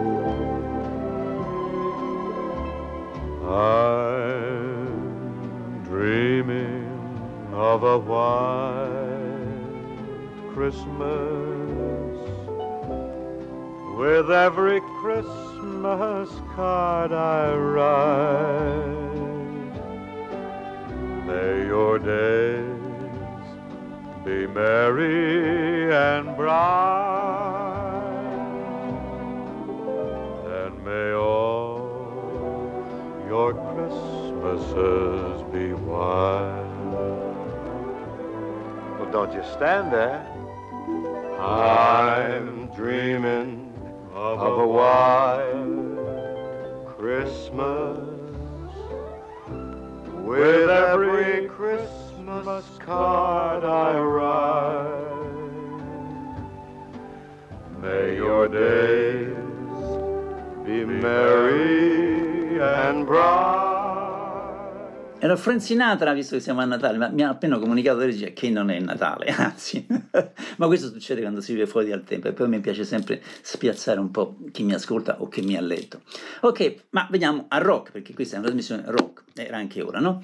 I'm 3.44 5.02
dreaming 5.82 6.86
of 7.52 7.82
a 7.82 7.98
white 7.98 8.94
Christmas 10.54 11.51
with 14.02 14.30
every 14.32 14.80
Christmas 15.00 16.28
card 16.56 17.12
I 17.12 17.54
write. 17.54 18.96
May 21.24 21.66
your 21.66 22.00
days 22.00 23.46
be 24.24 24.48
merry 24.48 25.94
and 25.94 26.36
bright, 26.36 26.82
and 30.58 30.84
may 30.84 31.12
all 31.12 31.78
your 33.28 33.54
Christmases 33.70 35.42
be 35.52 35.74
white. 35.74 36.66
Well, 38.98 39.10
don't 39.12 39.32
you 39.32 39.44
stand 39.54 39.92
there. 39.92 40.26
I'm 41.38 42.66
dreaming 42.74 43.61
of 44.22 44.58
a 44.60 44.66
white 44.66 45.42
Christmas 46.96 47.98
with 50.24 50.70
every 50.70 51.48
Christmas 51.48 52.64
card 52.78 53.64
I 53.64 53.98
write. 53.98 55.02
May 57.80 58.14
your 58.14 58.46
days 58.46 59.34
be 60.64 60.84
merry 60.84 62.60
and 62.62 63.04
bright. 63.04 63.71
Era 65.24 65.36
Frank 65.36 65.62
Sinatra, 65.62 66.12
visto 66.14 66.34
che 66.34 66.42
siamo 66.42 66.62
a 66.62 66.64
Natale, 66.64 66.98
ma 66.98 67.08
mi 67.08 67.22
ha 67.22 67.28
appena 67.28 67.56
comunicato 67.56 67.98
la 67.98 68.06
regia 68.06 68.30
che 68.30 68.50
non 68.50 68.72
è 68.72 68.80
Natale, 68.80 69.26
anzi, 69.38 69.86
ma 70.56 70.66
questo 70.66 70.88
succede 70.88 71.20
quando 71.20 71.40
si 71.40 71.52
vive 71.52 71.66
fuori 71.66 71.90
dal 71.90 72.02
tempo 72.02 72.26
e 72.26 72.32
poi 72.32 72.48
mi 72.48 72.58
piace 72.58 72.82
sempre 72.82 73.22
spiazzare 73.40 74.00
un 74.00 74.10
po' 74.10 74.34
chi 74.50 74.64
mi 74.64 74.74
ascolta 74.74 75.22
o 75.22 75.28
chi 75.28 75.42
mi 75.42 75.56
ha 75.56 75.60
letto. 75.60 76.00
Ok, 76.40 76.86
ma 76.90 77.06
veniamo 77.08 77.44
a 77.46 77.58
rock, 77.58 77.92
perché 77.92 78.14
questa 78.14 78.34
è 78.34 78.38
una 78.38 78.48
trasmissione 78.48 78.82
rock, 78.86 79.22
era 79.34 79.58
anche 79.58 79.80
ora, 79.80 80.00
no? 80.00 80.20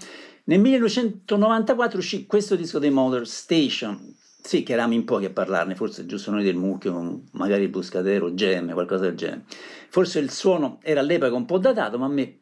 Nel 0.47 0.59
1994 0.59 1.97
uscì 1.97 2.27
questo 2.27 2.57
disco 2.57 2.81
dei 2.81 2.91
Mother 2.91 3.25
Station, 3.25 4.17
sì, 4.43 4.65
che 4.65 4.73
eravamo 4.73 4.95
in 4.95 5.05
pochi 5.05 5.27
a 5.27 5.31
parlarne, 5.31 5.77
forse 5.77 6.07
giusto 6.07 6.33
noi 6.33 6.43
del 6.43 6.57
mucchio, 6.57 7.23
magari 7.35 7.63
il 7.63 7.69
Buscadero, 7.69 8.35
Gem, 8.35 8.73
qualcosa 8.73 9.05
del 9.05 9.15
genere. 9.15 9.45
Forse 9.91 10.19
il 10.19 10.33
suono 10.33 10.81
era 10.83 10.99
all'epoca 10.99 11.37
un 11.37 11.45
po' 11.45 11.59
datato, 11.59 11.99
ma 11.99 12.07
a 12.07 12.09
me 12.09 12.41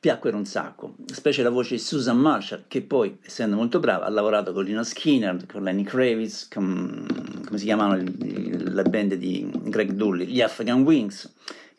piacquero 0.00 0.36
un 0.36 0.44
sacco, 0.44 0.94
specie 1.06 1.42
la 1.42 1.50
voce 1.50 1.74
di 1.74 1.80
Susan 1.80 2.16
Marshall, 2.16 2.64
che 2.68 2.82
poi, 2.82 3.18
essendo 3.20 3.56
molto 3.56 3.80
brava, 3.80 4.04
ha 4.04 4.10
lavorato 4.10 4.52
con 4.52 4.64
Lina 4.64 4.84
Skinner, 4.84 5.44
con 5.46 5.64
Lenny 5.64 5.82
Kravitz, 5.82 6.48
con, 6.48 7.04
come 7.44 7.58
si 7.58 7.64
chiamano 7.64 7.96
la 7.96 8.82
band 8.82 9.14
di 9.14 9.50
Greg 9.64 9.92
Dully, 9.92 10.26
gli 10.26 10.40
Afghan 10.40 10.82
Wings, 10.82 11.32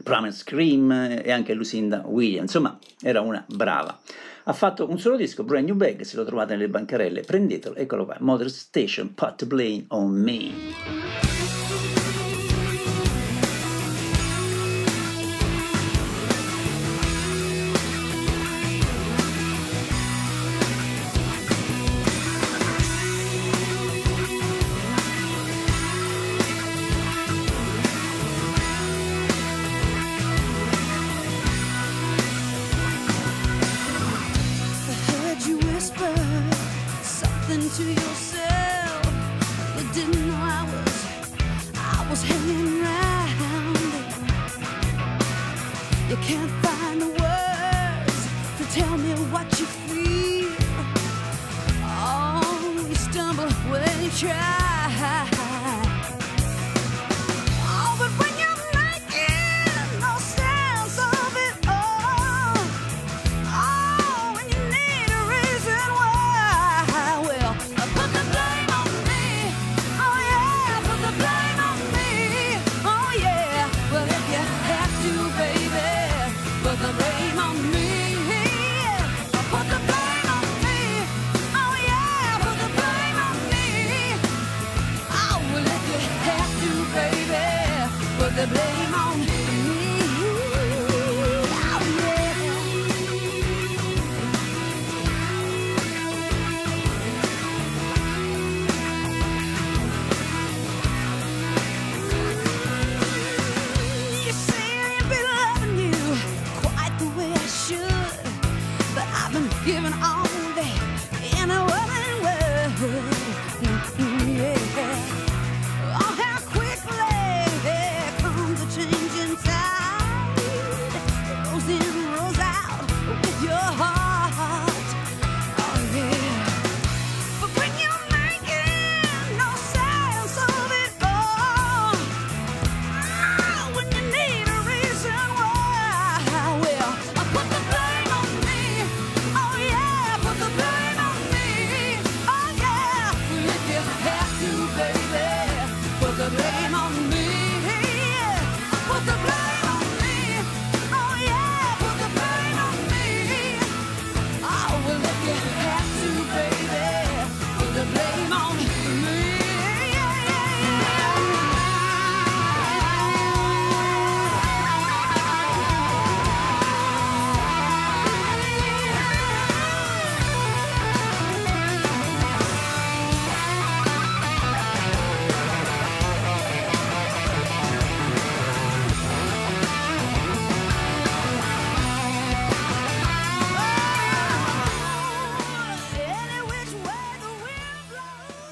Primal 0.03 0.33
Scream 0.33 0.91
e 0.91 1.31
anche 1.31 1.53
Lucinda 1.53 2.03
Williams, 2.05 2.53
insomma 2.53 2.77
era 3.01 3.21
una 3.21 3.43
brava. 3.47 3.99
Ha 4.43 4.53
fatto 4.53 4.89
un 4.89 4.99
solo 4.99 5.15
disco, 5.15 5.43
Brand 5.43 5.67
New 5.67 5.75
Bag, 5.75 6.01
se 6.01 6.17
lo 6.17 6.25
trovate 6.25 6.55
nelle 6.55 6.69
bancarelle, 6.69 7.21
prendetelo, 7.21 7.75
eccolo 7.75 8.05
qua, 8.05 8.17
Mother 8.19 8.49
Station, 8.49 9.13
Put 9.13 9.45
Blame 9.45 9.85
on 9.89 10.11
Me. 10.11 11.48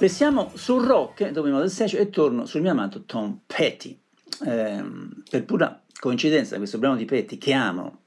Restiamo 0.08 0.54
sul 0.56 0.86
rock 0.86 1.32
dopo 1.32 1.48
il 1.48 1.70
Station 1.70 2.00
e 2.00 2.10
torno 2.10 2.46
sul 2.46 2.62
mio 2.62 2.72
amato 2.72 3.04
Tom 3.04 3.39
Petty. 3.46 4.00
Eh, 4.46 4.82
per 5.30 5.43
pura 5.43 5.84
coincidenza, 6.00 6.56
questo 6.56 6.78
brano 6.78 6.96
di 6.96 7.04
Petty 7.04 7.38
che 7.38 7.52
amo 7.52 8.04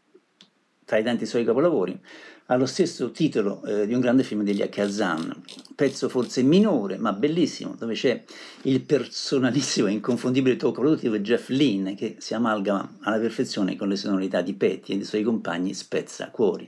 tra 0.87 0.97
i 0.97 1.03
tanti 1.03 1.27
suoi 1.27 1.45
capolavori 1.45 2.01
ha 2.47 2.57
lo 2.57 2.65
stesso 2.65 3.11
titolo 3.11 3.63
eh, 3.65 3.87
di 3.87 3.93
un 3.93 4.01
grande 4.01 4.23
film 4.23 4.45
degli 4.45 4.67
Kazan, 4.67 5.43
pezzo 5.75 6.09
forse 6.09 6.43
minore 6.43 6.97
ma 6.97 7.13
bellissimo, 7.13 7.75
dove 7.79 7.93
c'è 7.93 8.25
il 8.63 8.81
personalissimo 8.81 9.89
e 9.89 9.93
inconfondibile 9.93 10.57
tocco 10.57 10.81
produttivo 10.81 11.19
Jeff 11.19 11.51
Lynne 11.51 11.95
che 11.95 12.17
si 12.19 12.33
amalgama 12.33 12.97
alla 13.03 13.19
perfezione 13.19 13.77
con 13.77 13.89
le 13.89 13.97
sonorità 13.97 14.41
di 14.41 14.55
Petty 14.55 14.95
e 14.95 14.97
dei 14.97 15.05
suoi 15.05 15.23
compagni 15.23 15.75
Spezza 15.75 16.31
Cuori 16.31 16.67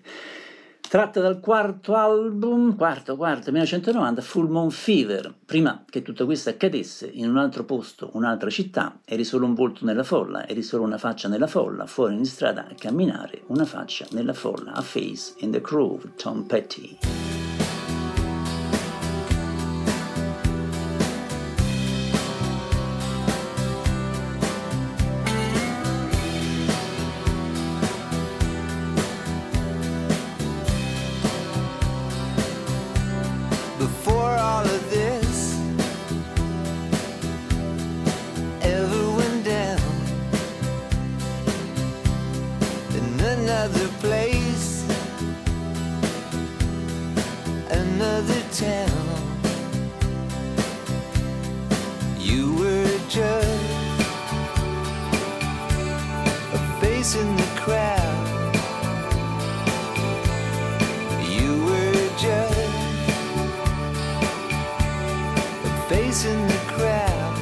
tratta 0.88 1.20
dal 1.20 1.40
quarto 1.40 1.94
album, 1.94 2.76
quarto, 2.76 3.16
quarto, 3.16 3.50
1990, 3.50 4.20
Full 4.20 4.48
Moon 4.48 4.70
Fever. 4.70 5.34
Prima 5.44 5.84
che 5.88 6.02
tutto 6.02 6.24
questo 6.24 6.50
accadesse, 6.50 7.10
in 7.12 7.28
un 7.28 7.38
altro 7.38 7.64
posto, 7.64 8.10
un'altra 8.12 8.50
città, 8.50 8.98
eri 9.04 9.24
solo 9.24 9.46
un 9.46 9.54
volto 9.54 9.84
nella 9.84 10.04
folla, 10.04 10.46
eri 10.46 10.62
solo 10.62 10.84
una 10.84 10.98
faccia 10.98 11.28
nella 11.28 11.46
folla, 11.46 11.86
fuori 11.86 12.14
in 12.14 12.26
strada 12.26 12.66
a 12.68 12.74
camminare, 12.74 13.42
una 13.46 13.64
faccia 13.64 14.06
nella 14.10 14.34
folla, 14.34 14.72
a 14.72 14.82
face 14.82 15.34
in 15.38 15.50
the 15.50 15.60
groove, 15.60 16.12
Tom 16.16 16.42
Petty. 16.42 17.31
face 57.02 57.16
in 57.16 57.34
the 57.34 57.50
crowd. 57.56 58.54
You 61.36 61.64
were 61.64 62.08
just 62.16 62.58
a 65.64 65.86
face 65.88 66.24
in 66.24 66.46
the 66.46 66.60
crowd. 66.74 67.34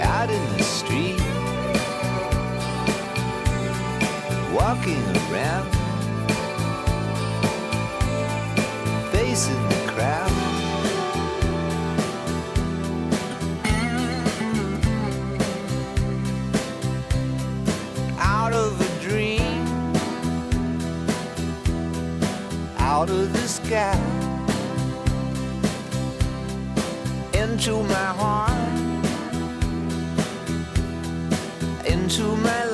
Out 0.00 0.30
in 0.30 0.56
the 0.56 0.64
street, 0.64 1.20
walking 4.52 5.04
around. 5.30 5.67
sky 23.68 23.98
into 27.34 27.82
my 27.82 28.08
heart, 28.20 28.52
into 31.84 32.24
my 32.36 32.67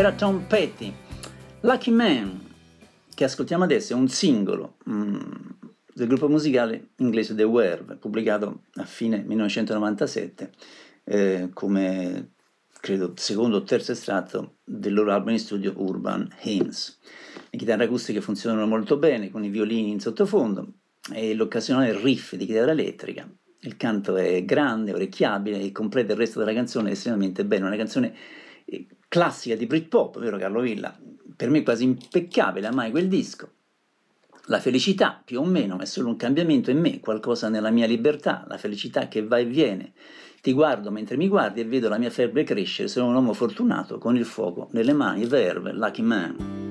era 0.00 0.12
Tom 0.12 0.46
Petty. 0.46 0.90
Lucky 1.60 1.90
Man, 1.90 2.40
che 3.14 3.24
ascoltiamo 3.24 3.64
adesso, 3.64 3.92
è 3.92 3.96
un 3.96 4.08
singolo 4.08 4.78
mm, 4.88 5.18
del 5.92 6.06
gruppo 6.08 6.26
musicale 6.26 6.92
inglese 6.96 7.34
The 7.34 7.42
Werve, 7.42 7.96
pubblicato 7.96 8.62
a 8.76 8.86
fine 8.86 9.18
1997 9.18 10.52
eh, 11.04 11.50
come, 11.52 12.30
credo, 12.80 13.12
secondo 13.16 13.58
o 13.58 13.62
terzo 13.62 13.92
estratto 13.92 14.56
del 14.64 14.94
loro 14.94 15.12
album 15.12 15.32
in 15.32 15.38
studio 15.38 15.74
Urban 15.76 16.34
Hymns. 16.44 16.98
Le 17.50 17.58
chitarre 17.58 17.84
acustiche 17.84 18.22
funzionano 18.22 18.66
molto 18.66 18.96
bene 18.96 19.28
con 19.28 19.44
i 19.44 19.50
violini 19.50 19.90
in 19.90 20.00
sottofondo 20.00 20.66
e 21.12 21.34
l'occasionale 21.34 22.00
riff 22.00 22.36
di 22.36 22.46
chitarra 22.46 22.70
elettrica. 22.70 23.30
Il 23.62 23.76
canto 23.76 24.16
è 24.16 24.46
grande, 24.46 24.94
orecchiabile 24.94 25.60
e 25.60 25.72
completa 25.72 26.12
il 26.12 26.18
resto 26.18 26.38
della 26.38 26.54
canzone 26.54 26.92
estremamente 26.92 27.44
bene. 27.44 27.66
Una 27.66 27.76
canzone 27.76 28.14
eh, 28.64 28.86
classica 29.10 29.56
di 29.56 29.66
Britpop, 29.66 30.20
vero 30.20 30.38
Carlo 30.38 30.60
Villa? 30.60 30.96
Per 31.34 31.50
me 31.50 31.64
quasi 31.64 31.82
impeccabile, 31.82 32.70
mai 32.70 32.92
quel 32.92 33.08
disco. 33.08 33.50
La 34.46 34.60
felicità, 34.60 35.20
più 35.24 35.40
o 35.40 35.44
meno, 35.44 35.80
è 35.80 35.84
solo 35.84 36.08
un 36.08 36.16
cambiamento 36.16 36.70
in 36.70 36.78
me, 36.78 37.00
qualcosa 37.00 37.48
nella 37.48 37.70
mia 37.70 37.88
libertà, 37.88 38.44
la 38.46 38.56
felicità 38.56 39.08
che 39.08 39.26
va 39.26 39.38
e 39.38 39.46
viene. 39.46 39.94
Ti 40.40 40.52
guardo 40.52 40.92
mentre 40.92 41.16
mi 41.16 41.26
guardi 41.26 41.60
e 41.60 41.64
vedo 41.64 41.88
la 41.88 41.98
mia 41.98 42.10
febbre 42.10 42.44
crescere, 42.44 42.86
sono 42.86 43.08
un 43.08 43.14
uomo 43.14 43.32
fortunato 43.32 43.98
con 43.98 44.16
il 44.16 44.24
fuoco 44.24 44.68
nelle 44.72 44.92
mani, 44.92 45.26
verve, 45.26 45.72
lucky 45.72 46.02
man. 46.02 46.69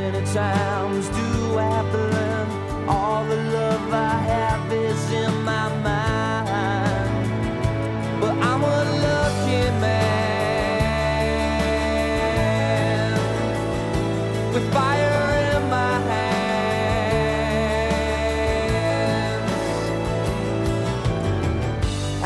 many 0.00 0.22
times 0.26 1.08
do 1.08 1.58
I 1.58 1.80
learn? 1.92 2.48
All 2.88 3.24
the 3.24 3.36
love 3.36 3.92
I 3.92 4.16
have 4.32 4.72
is 4.72 5.02
in 5.22 5.32
my 5.42 5.68
mind. 5.88 7.30
But 8.20 8.34
I'm 8.48 8.62
a 8.62 8.78
lucky 9.06 9.64
man 9.84 10.66
with 14.52 14.66
fire. 14.74 15.16
in 15.56 15.62
my 15.78 15.94
hands. 16.10 16.36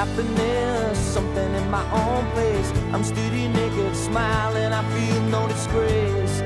happiness, 0.01 0.99
something 1.17 1.51
in 1.61 1.67
my 1.71 1.85
own 2.03 2.23
place. 2.35 2.69
I'm 2.93 3.05
steady 3.05 3.45
naked, 3.49 3.95
smiling, 3.95 4.73
I 4.81 4.83
feel 4.95 5.21
no 5.37 5.47
disgrace. 5.49 6.37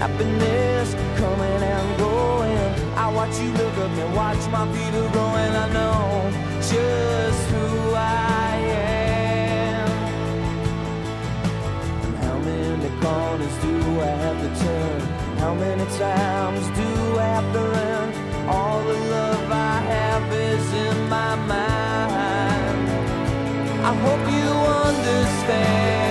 Happiness 0.00 0.94
coming 1.18 1.62
and 1.62 1.98
going. 1.98 2.56
I 2.96 3.12
watch 3.12 3.38
you 3.38 3.50
look 3.52 3.76
up 3.76 3.90
and 3.90 4.16
watch 4.16 4.42
my 4.48 4.64
feet 4.72 4.94
are 4.94 5.10
growing. 5.12 5.54
I 5.64 5.68
know 5.74 6.30
just 6.62 7.50
who 7.50 7.94
I 7.94 8.56
am. 9.76 9.90
And 12.06 12.16
how 12.24 12.38
many 12.38 12.88
corners 13.02 13.56
do 13.60 14.00
I 14.00 14.12
have 14.24 14.38
to 14.40 14.50
turn? 14.64 15.00
How 15.36 15.54
many 15.54 15.84
times 15.98 16.64
do 16.78 17.18
I 17.18 17.28
have 17.36 17.52
to 17.52 17.60
run? 17.60 18.08
All 18.48 18.82
the 18.82 18.94
love 18.94 19.52
I 19.52 19.80
have 19.92 20.32
is 20.32 20.72
in 20.72 21.08
my 21.10 21.34
mind. 21.52 22.88
I 23.84 23.92
hope 24.04 24.24
you 24.32 24.48
understand. 24.88 26.09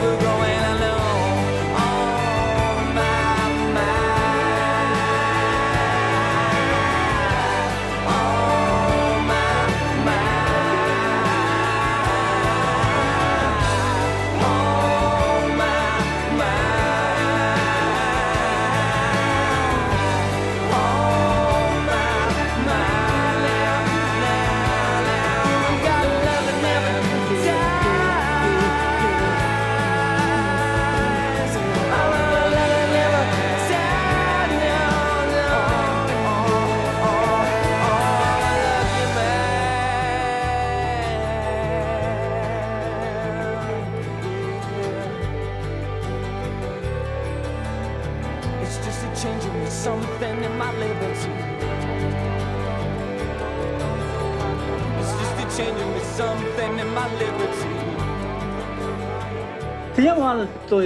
we're 0.00 0.20
going 0.20 0.65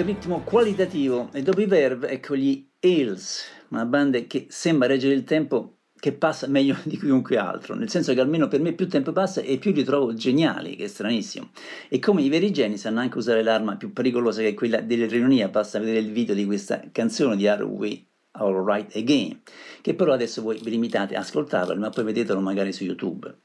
il 0.00 0.06
ritmo 0.06 0.40
qualitativo 0.40 1.28
e 1.32 1.42
dopo 1.42 1.60
i 1.60 1.66
Verve 1.66 2.08
ecco 2.08 2.34
gli 2.34 2.66
Hills, 2.80 3.44
una 3.68 3.84
banda 3.84 4.18
che 4.20 4.46
sembra 4.48 4.88
reggere 4.88 5.12
il 5.12 5.24
tempo 5.24 5.74
che 5.94 6.12
passa 6.12 6.46
meglio 6.46 6.74
di 6.84 6.96
chiunque 6.96 7.36
altro, 7.36 7.74
nel 7.74 7.90
senso 7.90 8.14
che 8.14 8.20
almeno 8.20 8.48
per 8.48 8.60
me 8.60 8.72
più 8.72 8.88
tempo 8.88 9.12
passa 9.12 9.42
e 9.42 9.58
più 9.58 9.72
li 9.72 9.84
trovo 9.84 10.14
geniali, 10.14 10.74
che 10.74 10.84
è 10.84 10.88
stranissimo. 10.88 11.50
E 11.90 11.98
come 11.98 12.22
i 12.22 12.30
veri 12.30 12.50
geni 12.50 12.78
sanno 12.78 13.00
anche 13.00 13.18
usare 13.18 13.42
l'arma 13.42 13.76
più 13.76 13.92
pericolosa 13.92 14.40
che 14.40 14.48
è 14.48 14.54
quella 14.54 14.80
dell'ironia, 14.80 15.48
basta 15.48 15.78
vedere 15.78 15.98
il 15.98 16.12
video 16.12 16.34
di 16.34 16.46
questa 16.46 16.82
canzone 16.90 17.36
di 17.36 17.46
Are 17.46 17.62
We 17.62 18.02
Alright 18.32 18.96
Again, 18.96 19.42
che 19.82 19.94
però 19.94 20.14
adesso 20.14 20.40
voi 20.40 20.58
vi 20.62 20.70
limitate 20.70 21.14
a 21.14 21.20
ascoltarlo, 21.20 21.76
ma 21.76 21.90
poi 21.90 22.04
vedetelo 22.04 22.40
magari 22.40 22.72
su 22.72 22.84
YouTube. 22.84 23.36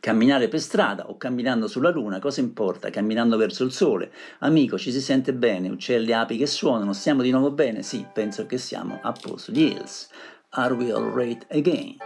Camminare 0.00 0.48
per 0.48 0.60
strada 0.60 1.08
o 1.08 1.16
camminando 1.16 1.66
sulla 1.66 1.90
luna, 1.90 2.18
cosa 2.18 2.40
importa? 2.40 2.90
Camminando 2.90 3.36
verso 3.36 3.64
il 3.64 3.72
sole. 3.72 4.12
Amico, 4.40 4.78
ci 4.78 4.92
si 4.92 5.00
sente 5.00 5.32
bene, 5.32 5.68
uccelli, 5.68 6.12
api 6.12 6.36
che 6.36 6.46
suonano, 6.46 6.92
stiamo 6.92 7.22
di 7.22 7.30
nuovo 7.30 7.50
bene? 7.50 7.82
Sì, 7.82 8.06
penso 8.12 8.46
che 8.46 8.58
siamo 8.58 9.00
a 9.02 9.12
posto. 9.12 9.52
Gli 9.52 9.62
Hills, 9.62 10.08
Are 10.50 10.74
We 10.74 10.92
Alright 10.92 11.46
Again? 11.50 11.96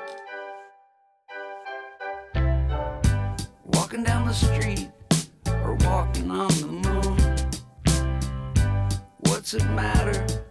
Walking 3.75 4.05
down 4.05 4.27
the 4.27 4.33
street 4.33 4.91
or 5.47 5.77
walking 5.85 6.31
on 6.31 6.49
the 6.49 6.67
moon 6.67 7.23
What's 9.43 9.55
it 9.55 9.65
matter? 9.71 10.42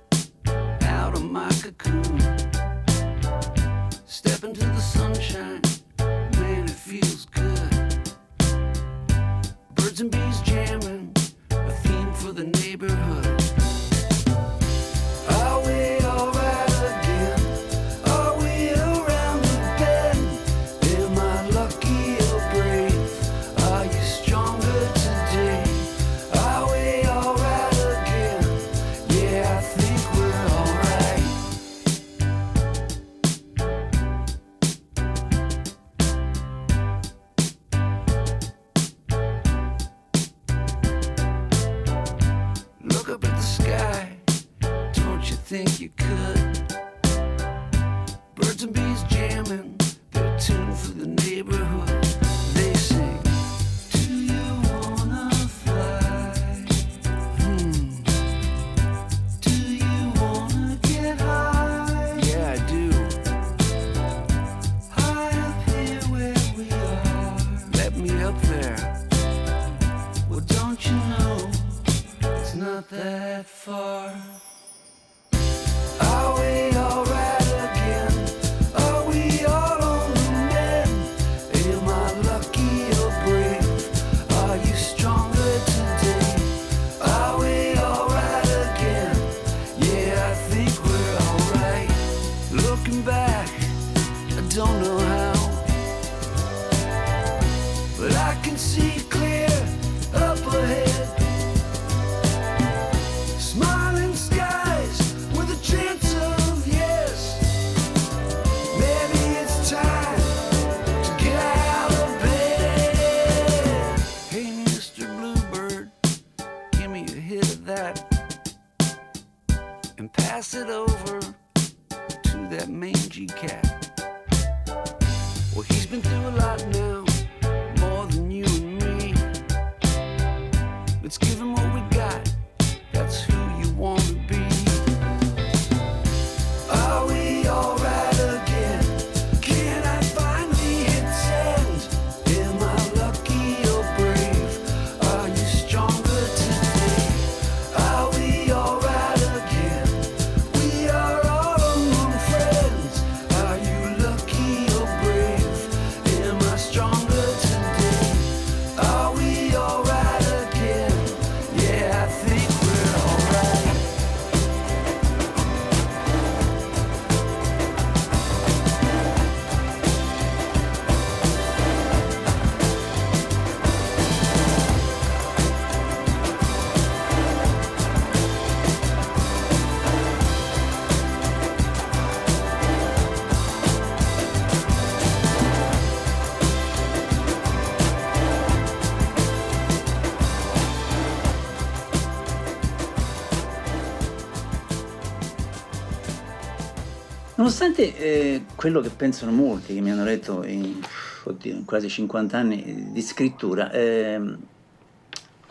Nonostante 197.42 197.98
eh, 197.98 198.44
quello 198.56 198.82
che 198.82 198.92
pensano 198.92 199.32
molti 199.32 199.74
che 199.74 199.82
mi 199.82 199.90
hanno 199.90 200.04
letto 200.04 200.44
in, 200.44 200.80
oddio, 201.24 201.52
in 201.52 201.66
quasi 201.66 201.90
50 201.90 202.38
anni 202.38 202.92
di 202.92 203.02
scrittura, 203.02 203.72
eh, 203.72 204.22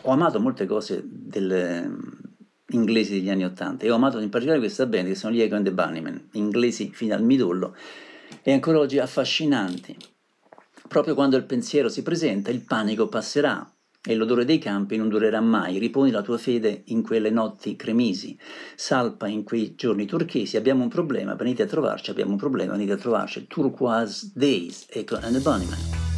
ho 0.03 0.09
amato 0.09 0.39
molte 0.39 0.65
cose 0.65 1.03
del, 1.05 1.51
eh, 1.51 1.89
inglesi 2.69 3.15
degli 3.15 3.29
anni 3.29 3.43
80 3.43 3.83
e 3.83 3.91
ho 3.91 3.95
amato 3.95 4.19
in 4.19 4.29
particolare 4.29 4.61
questa 4.61 4.85
band 4.85 5.09
che 5.09 5.15
sono 5.15 5.33
gli 5.33 5.41
Echo 5.41 5.55
and 5.55 5.65
the 5.65 5.73
Bunnymen, 5.73 6.29
inglesi 6.31 6.91
fino 6.93 7.13
al 7.13 7.23
midollo. 7.23 7.75
E 8.41 8.53
ancora 8.53 8.79
oggi 8.79 8.97
affascinanti. 8.97 9.97
Proprio 10.87 11.13
quando 11.13 11.35
il 11.35 11.43
pensiero 11.43 11.89
si 11.89 12.03
presenta, 12.03 12.51
il 12.51 12.61
panico 12.61 13.09
passerà, 13.09 13.69
e 14.03 14.15
l'odore 14.15 14.45
dei 14.45 14.57
campi 14.57 14.97
non 14.97 15.09
durerà 15.09 15.41
mai. 15.41 15.77
Riponi 15.77 16.11
la 16.11 16.21
tua 16.21 16.37
fede 16.37 16.83
in 16.85 17.03
quelle 17.03 17.29
notti 17.29 17.75
cremisi, 17.75 18.37
salpa 18.75 19.27
in 19.27 19.43
quei 19.43 19.75
giorni 19.75 20.05
turchesi. 20.05 20.57
Abbiamo 20.57 20.83
un 20.83 20.89
problema, 20.89 21.35
venite 21.35 21.63
a 21.63 21.67
trovarci, 21.67 22.09
abbiamo 22.09 22.31
un 22.31 22.37
problema, 22.37 22.73
venite 22.73 22.93
a 22.93 22.97
trovarci. 22.97 23.47
Turquoise 23.47 24.31
Days, 24.33 24.87
ecco, 24.89 25.15
and 25.15 25.33
the 25.33 25.39
Bunnyman. 25.39 26.10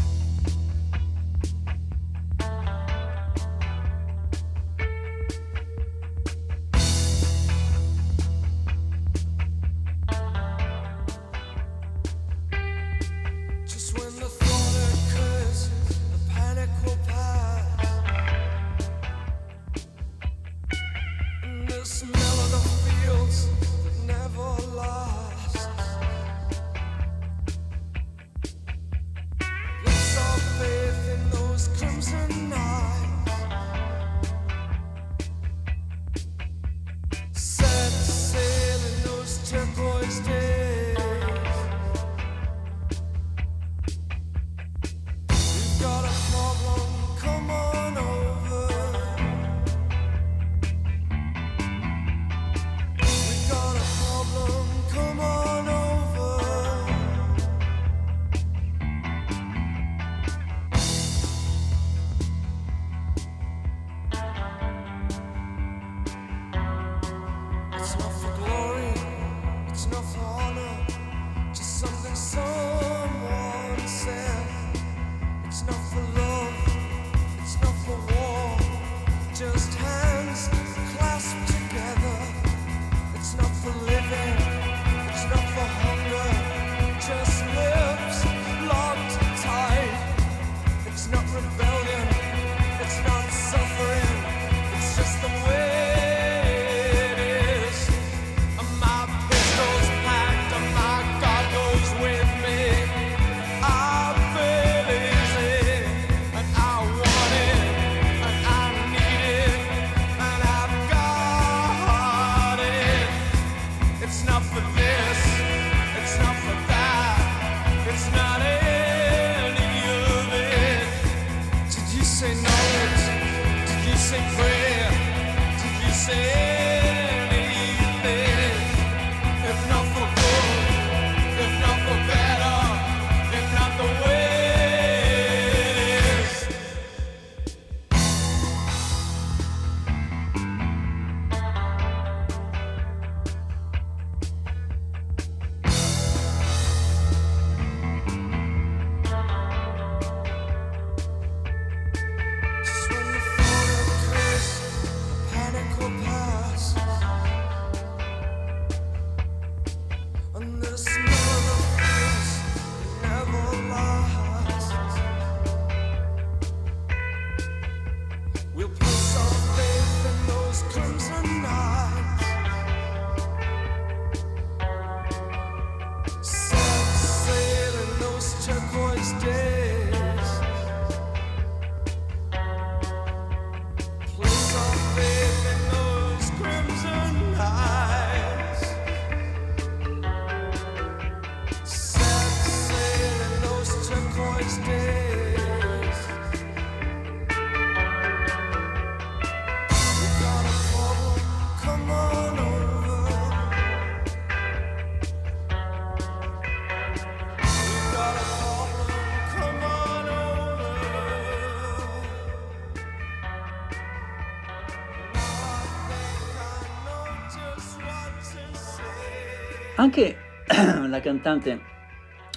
La 220.93 220.99
cantante 220.99 221.59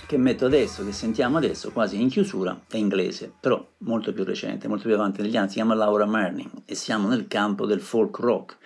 che 0.07 0.17
metto 0.17 0.47
adesso, 0.47 0.83
che 0.83 0.93
sentiamo 0.93 1.37
adesso, 1.37 1.73
quasi 1.73 2.01
in 2.01 2.09
chiusura, 2.09 2.59
è 2.71 2.77
inglese, 2.79 3.31
però 3.39 3.63
molto 3.79 4.15
più 4.15 4.25
recente, 4.25 4.67
molto 4.67 4.85
più 4.85 4.95
avanti 4.95 5.21
negli 5.21 5.37
anni, 5.37 5.49
si 5.49 5.55
chiama 5.55 5.75
Laura 5.75 6.07
Marning 6.07 6.63
e 6.65 6.75
siamo 6.75 7.07
nel 7.09 7.27
campo 7.29 7.67
del 7.67 7.81
folk 7.81 8.19
rock. 8.19 8.57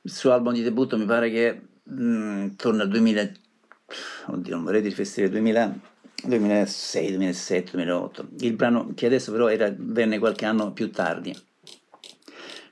Il 0.00 0.10
suo 0.10 0.32
album 0.32 0.54
di 0.54 0.62
debutto 0.62 0.96
mi 0.96 1.04
pare 1.04 1.30
che 1.30 1.60
mh, 1.82 2.02
mm, 2.02 2.48
torna 2.56 2.84
al 2.84 2.88
2000, 2.88 3.30
oddio 4.26 4.54
non 4.54 4.64
vorrei 4.64 4.80
dire 4.80 4.94
festival, 4.94 5.30
2000, 5.30 5.78
2006, 6.24 7.08
2007, 7.08 7.70
2008. 7.72 8.28
Il 8.40 8.54
brano 8.54 8.92
che 8.94 9.06
adesso 9.06 9.32
però 9.32 9.48
era, 9.48 9.70
venne 9.76 10.18
qualche 10.18 10.46
anno 10.46 10.72
più 10.72 10.90
tardi. 10.90 11.36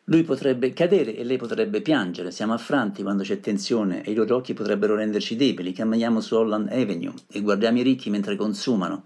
Lui 0.07 0.25
potrebbe 0.25 0.73
cadere 0.73 1.17
e 1.17 1.23
lei 1.23 1.37
potrebbe 1.37 1.81
piangere, 1.81 2.33
siamo 2.33 2.55
affranti 2.55 3.03
quando 3.03 3.23
c'è 3.23 3.39
tensione 3.39 4.03
e 4.03 4.11
i 4.11 4.15
loro 4.15 4.37
occhi 4.37 4.53
potrebbero 4.53 4.97
renderci 4.97 5.37
deboli, 5.37 5.73
camminiamo 5.73 6.21
su 6.21 6.35
Holland 6.35 6.73
Avenue 6.73 7.15
e 7.31 7.41
guardiamo 7.41 7.79
i 7.79 7.83
ricchi 7.83 8.11
mentre 8.11 8.35
consumano. 8.35 9.05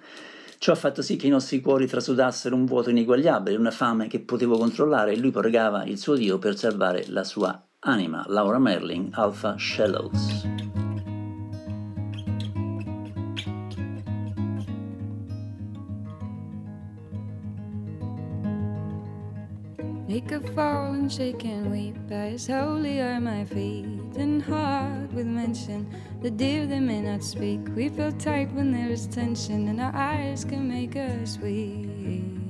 Ciò 0.57 0.73
ha 0.73 0.77
fatto 0.77 1.03
sì 1.03 1.17
che 1.17 1.27
i 1.27 1.31
nostri 1.31 1.61
cuori 1.61 1.87
trasudassero 1.87 2.57
un 2.57 2.65
vuoto 2.65 2.89
ineguagliabile, 2.89 3.59
una 3.59 3.71
fame 3.71 4.07
che 4.07 4.21
potevo 4.21 4.57
controllare 4.57 5.13
e 5.13 5.19
lui 5.19 5.31
pregava 5.31 5.85
il 5.85 5.99
suo 5.99 6.15
Dio 6.15 6.39
per 6.39 6.57
salvare 6.57 7.05
la 7.09 7.25
sua 7.25 7.63
anima. 7.81 8.25
Laura 8.29 8.59
Merling, 8.59 9.11
Alpha 9.13 9.55
Shallows. 9.59 10.96
He 20.17 20.23
could 20.23 20.49
fall 20.55 20.95
and 20.95 21.13
shake 21.13 21.45
and 21.45 21.71
weep 21.71 22.11
as 22.11 22.47
holy 22.47 23.03
are 23.03 23.21
my 23.21 23.45
feet 23.45 23.85
and 24.17 24.43
heart 24.43 25.13
with 25.13 25.27
mention. 25.27 25.87
The 26.23 26.31
dear 26.31 26.67
they 26.67 26.81
may 26.81 27.03
not 27.03 27.23
speak. 27.23 27.61
We 27.77 27.91
feel 27.91 28.13
tight 28.13 28.51
when 28.53 28.73
there 28.73 28.89
is 28.89 29.07
tension, 29.09 29.69
and 29.69 29.79
our 29.79 29.95
eyes 29.95 30.43
can 30.43 30.67
make 30.67 30.97
us 30.97 31.37
weep. 31.37 32.46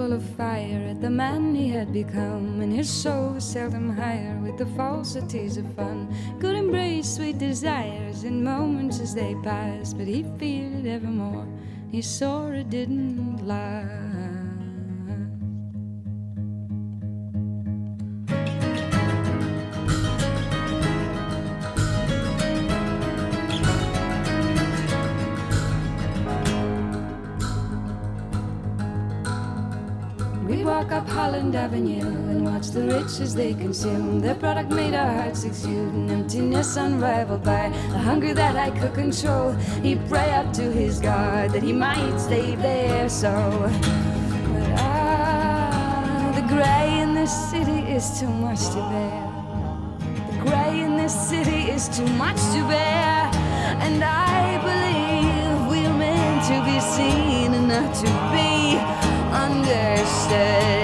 Full 0.00 0.14
of 0.14 0.24
fire 0.34 0.86
at 0.88 0.98
the 1.02 1.10
man 1.10 1.54
he 1.54 1.68
had 1.68 1.92
become, 1.92 2.62
and 2.62 2.72
his 2.72 2.88
soul 2.88 3.38
seldom 3.38 3.94
higher 3.94 4.34
with 4.42 4.56
the 4.56 4.64
falsities 4.74 5.58
of 5.58 5.74
fun. 5.74 6.08
Could 6.40 6.54
embrace 6.54 7.16
sweet 7.16 7.36
desires 7.36 8.24
in 8.24 8.42
moments 8.42 8.98
as 8.98 9.14
they 9.14 9.34
passed, 9.44 9.98
but 9.98 10.06
he 10.06 10.24
feared 10.38 10.86
evermore. 10.86 11.46
He 11.90 12.00
saw 12.00 12.46
it 12.46 12.70
didn't 12.70 13.46
lie. 13.46 14.09
Avenue 31.70 32.02
and 32.02 32.44
watch 32.44 32.70
the 32.70 32.82
rich 32.82 33.20
as 33.20 33.32
they 33.32 33.54
consume. 33.54 34.18
Their 34.18 34.34
product 34.34 34.70
made 34.70 34.92
our 34.92 35.12
hearts 35.12 35.44
exude 35.44 35.94
an 35.94 36.10
emptiness 36.10 36.76
unrivaled 36.76 37.44
by 37.44 37.66
a 37.66 37.98
hunger 37.98 38.34
that 38.34 38.56
I 38.56 38.70
could 38.76 38.92
control. 38.92 39.52
He 39.80 39.94
pray 39.94 40.32
up 40.32 40.52
to 40.54 40.62
his 40.62 40.98
God 40.98 41.50
that 41.52 41.62
he 41.62 41.72
might 41.72 42.18
stay 42.18 42.56
there. 42.56 43.08
So, 43.08 43.30
but 44.52 44.70
ah, 44.82 46.32
the 46.34 46.42
gray 46.52 46.98
in 47.02 47.14
this 47.14 47.30
city 47.52 47.82
is 47.94 48.18
too 48.18 48.26
much 48.46 48.66
to 48.74 48.80
bear. 48.90 49.22
The 50.32 50.50
gray 50.50 50.80
in 50.80 50.96
this 50.96 51.14
city 51.14 51.70
is 51.70 51.88
too 51.88 52.08
much 52.18 52.40
to 52.54 52.66
bear, 52.66 53.30
and 53.86 54.02
I 54.02 54.58
believe 54.66 55.70
we're 55.70 55.96
meant 55.96 56.42
to 56.50 56.58
be 56.66 56.80
seen 56.80 57.54
and 57.54 57.68
not 57.68 57.94
to 57.94 58.10
be 58.34 58.76
understood. 59.46 60.79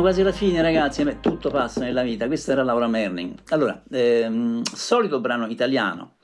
Siamo 0.00 0.14
quasi 0.14 0.26
alla 0.26 0.38
fine, 0.38 0.62
ragazzi. 0.62 1.02
Beh, 1.02 1.20
tutto 1.20 1.50
passa 1.50 1.80
nella 1.80 2.02
vita. 2.02 2.26
Questa 2.26 2.52
era 2.52 2.62
Laura 2.62 2.86
Merning. 2.86 3.34
Allora, 3.50 3.82
ehm, 3.90 4.62
solito 4.62 5.20
brano 5.20 5.46
italiano 5.46 6.14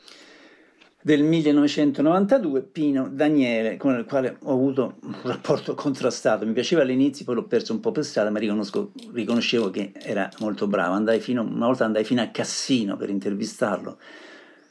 del 1.03 1.23
1992, 1.23 2.63
Pino 2.63 3.07
Daniele, 3.11 3.77
con 3.77 3.95
il 3.99 4.07
quale 4.07 4.39
ho 4.45 4.53
avuto 4.53 4.95
un 5.03 5.15
rapporto 5.25 5.75
contrastato. 5.75 6.47
Mi 6.47 6.55
piaceva 6.55 6.81
all'inizio, 6.81 7.27
poi 7.27 7.35
l'ho 7.35 7.45
perso 7.45 7.75
un 7.75 7.81
po' 7.81 7.93
per 7.93 8.07
strada, 8.07 8.31
ma 8.31 8.39
riconoscevo 8.39 9.69
che 9.69 9.93
era 9.93 10.27
molto 10.39 10.67
bravo. 10.67 10.99
Fino, 11.19 11.43
una 11.43 11.67
volta 11.67 11.85
andai 11.85 12.05
fino 12.05 12.23
a 12.23 12.29
Cassino 12.29 12.97
per 12.97 13.11
intervistarlo. 13.11 13.99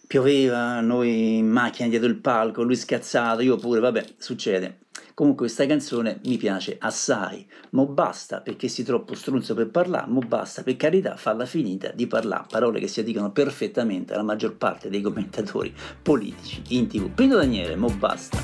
Pioveva, 0.08 0.80
noi 0.80 1.38
in 1.38 1.48
macchina 1.48 1.90
dietro 1.90 2.08
il 2.08 2.18
palco, 2.18 2.64
lui 2.64 2.76
scazzato, 2.76 3.44
io 3.44 3.56
pure, 3.58 3.80
vabbè, 3.82 4.04
succede. 4.18 4.80
Comunque 5.14 5.46
questa 5.46 5.66
canzone 5.66 6.20
mi 6.26 6.38
piace 6.38 6.76
assai, 6.80 7.46
mo 7.72 7.88
basta 7.88 8.42
perché 8.42 8.68
si 8.68 8.84
troppo 8.84 9.16
strunzo 9.16 9.54
per 9.54 9.70
parlare, 9.70 10.12
mo 10.12 10.20
basta 10.20 10.62
per 10.62 10.76
carità 10.76 11.16
farla 11.16 11.46
finita 11.46 11.92
di 11.92 12.06
parlare, 12.06 12.48
parole 12.50 12.80
che 12.80 12.88
si 12.88 13.04
dicono 13.04 13.32
perfettamente 13.32 14.14
alla 14.14 14.24
maggior 14.24 14.58
parte 14.58 14.90
dei 14.90 15.02
commentatori 15.02 15.74
politici 16.02 16.62
in 16.70 16.88
tv. 16.88 17.10
Pino 17.12 17.38
Daniele, 17.38 17.76
mo 17.76 17.90
basta. 17.90 18.38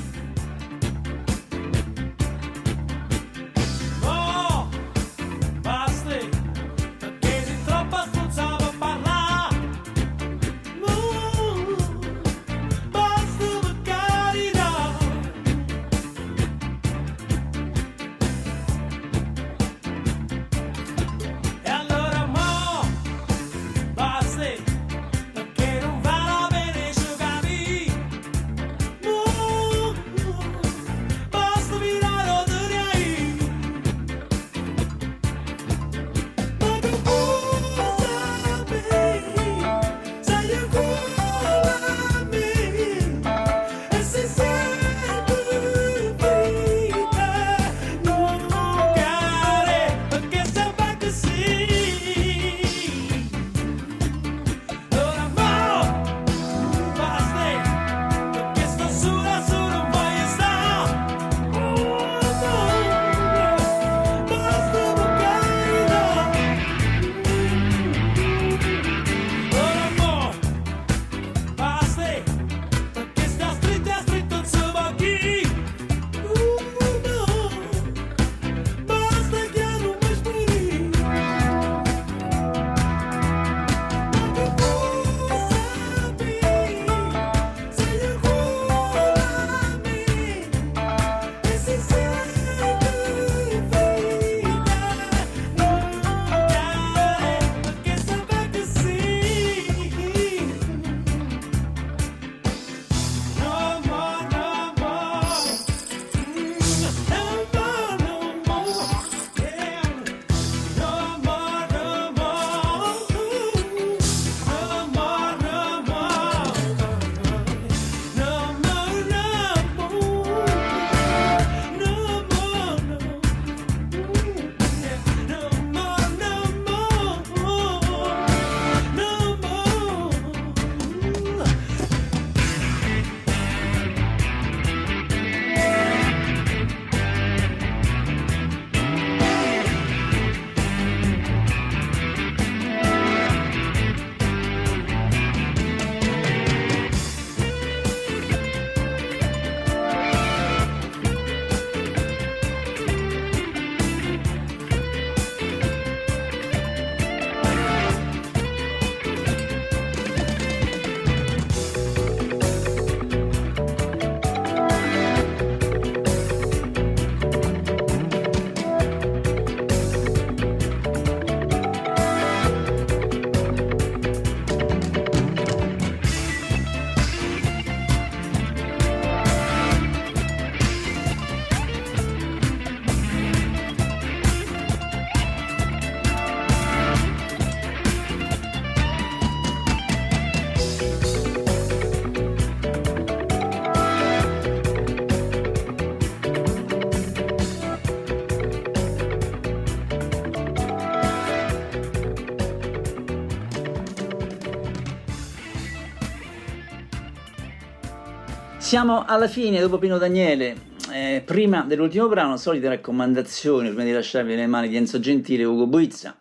Siamo 208.72 209.04
alla 209.04 209.28
fine, 209.28 209.60
dopo 209.60 209.76
Pino 209.76 209.98
Daniele. 209.98 210.56
Eh, 210.90 211.22
prima 211.26 211.62
dell'ultimo 211.62 212.08
brano, 212.08 212.38
solite 212.38 212.68
raccomandazioni 212.68 213.68
prima 213.68 213.84
di 213.84 213.92
lasciarvi 213.92 214.30
nelle 214.30 214.46
mani 214.46 214.70
di 214.70 214.76
Enzo 214.76 214.98
Gentile 214.98 215.42
e 215.42 215.44
Ugo 215.44 215.66
Buizza. 215.66 216.18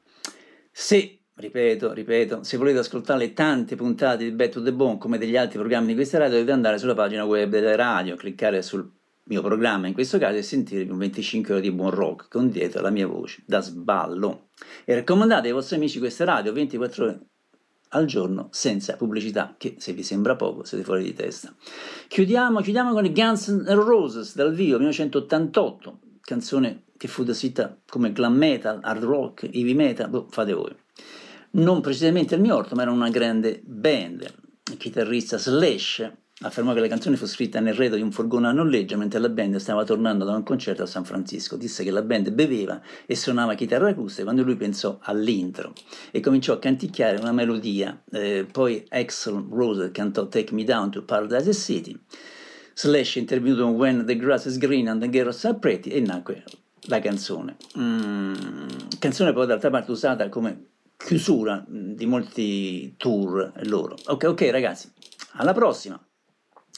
Se, 0.69 1.19
ripeto, 1.33 1.93
ripeto, 1.93 2.43
se 2.43 2.57
volete 2.57 2.79
ascoltare 2.79 3.19
le 3.19 3.31
tante 3.31 3.77
puntate 3.77 4.25
di 4.25 4.31
Back 4.31 4.51
to 4.51 4.61
the 4.61 4.73
Bone 4.73 4.97
come 4.97 5.17
degli 5.17 5.37
altri 5.37 5.59
programmi 5.59 5.87
di 5.87 5.93
questa 5.93 6.17
radio, 6.17 6.33
dovete 6.33 6.51
andare 6.51 6.77
sulla 6.77 6.93
pagina 6.93 7.23
web 7.23 7.49
della 7.49 7.77
radio, 7.77 8.17
cliccare 8.17 8.61
sul 8.61 8.85
mio 9.27 9.41
programma 9.41 9.87
in 9.87 9.93
questo 9.93 10.17
caso 10.17 10.35
e 10.35 10.41
sentirvi 10.41 10.91
un 10.91 10.97
25 10.97 11.53
ore 11.53 11.61
di 11.61 11.71
buon 11.71 11.91
rock 11.91 12.27
con 12.27 12.49
dietro 12.49 12.81
la 12.81 12.89
mia 12.89 13.07
voce 13.07 13.43
da 13.45 13.61
sballo. 13.61 14.49
E 14.83 14.93
raccomandate 14.93 15.47
ai 15.47 15.53
vostri 15.53 15.77
amici 15.77 15.99
questa 15.99 16.25
radio 16.25 16.51
24 16.51 17.05
ore 17.05 17.19
al 17.93 18.05
giorno 18.05 18.47
senza 18.51 18.95
pubblicità, 18.95 19.55
che 19.57 19.75
se 19.77 19.93
vi 19.93 20.03
sembra 20.03 20.35
poco 20.35 20.63
siete 20.63 20.83
fuori 20.83 21.03
di 21.03 21.13
testa. 21.13 21.53
Chiudiamo, 22.07 22.61
chiudiamo 22.61 22.93
con 22.93 23.05
i 23.05 23.13
Guns 23.13 23.47
N' 23.47 23.73
Roses 23.73 24.35
dal 24.35 24.53
vivo 24.53 24.77
1988, 24.77 25.99
canzone 26.21 26.83
che 26.97 27.07
fu 27.07 27.23
descritta 27.23 27.77
come 27.87 28.11
glam 28.11 28.35
metal, 28.35 28.79
hard 28.81 29.03
rock, 29.03 29.43
heavy 29.43 29.73
metal, 29.73 30.09
boh, 30.09 30.27
fate 30.29 30.53
voi. 30.53 30.75
Non 31.51 31.81
precisamente 31.81 32.35
il 32.35 32.41
mio 32.41 32.55
orto, 32.55 32.75
ma 32.75 32.83
era 32.83 32.91
una 32.91 33.09
grande 33.09 33.61
band. 33.65 34.33
Il 34.71 34.77
chitarrista 34.77 35.37
Slash 35.37 36.09
affermò 36.41 36.73
che 36.73 36.79
la 36.79 36.87
canzone 36.87 37.17
fu 37.17 37.25
scritta 37.25 37.59
nel 37.59 37.73
retro 37.73 37.95
di 37.95 38.01
un 38.01 38.11
furgone 38.11 38.47
a 38.47 38.51
noleggio 38.51 38.97
mentre 38.97 39.19
la 39.19 39.29
band 39.29 39.57
stava 39.57 39.83
tornando 39.83 40.25
da 40.25 40.35
un 40.35 40.43
concerto 40.43 40.83
a 40.83 40.85
San 40.85 41.05
Francisco. 41.05 41.55
Disse 41.55 41.83
che 41.83 41.91
la 41.91 42.01
band 42.01 42.31
beveva 42.31 42.81
e 43.05 43.15
suonava 43.15 43.53
chitarra 43.53 43.89
acustica 43.89 44.23
quando 44.23 44.43
lui 44.43 44.55
pensò 44.55 44.97
all'intro 45.01 45.73
e 46.11 46.19
cominciò 46.19 46.53
a 46.53 46.59
canticchiare 46.59 47.17
una 47.17 47.31
melodia. 47.31 48.01
Eh, 48.11 48.47
poi 48.51 48.83
Axel 48.89 49.45
Rose 49.49 49.91
cantò 49.91 50.27
Take 50.27 50.53
Me 50.53 50.63
Down 50.63 50.91
to 50.91 51.03
Paradise 51.03 51.53
City. 51.53 51.97
Slash 52.73 53.15
intervenuto 53.15 53.67
When 53.67 54.05
the 54.05 54.15
Grass 54.15 54.45
is 54.45 54.57
Green 54.57 54.87
and 54.87 55.01
the 55.01 55.09
Girls 55.09 55.43
Are 55.45 55.57
Pretty 55.57 55.89
e 55.89 55.99
nacque 55.99 56.43
la 56.87 56.99
canzone. 56.99 57.57
Mm, 57.77 58.33
canzone 58.97 59.33
poi 59.33 59.45
d'altra 59.45 59.69
parte 59.69 59.91
usata 59.91 60.29
come 60.29 60.69
chiusura 60.97 61.63
di 61.67 62.05
molti 62.05 62.95
tour 62.97 63.51
loro. 63.63 63.95
Ok, 64.05 64.23
ok 64.23 64.49
ragazzi, 64.49 64.89
alla 65.33 65.53
prossima! 65.53 66.01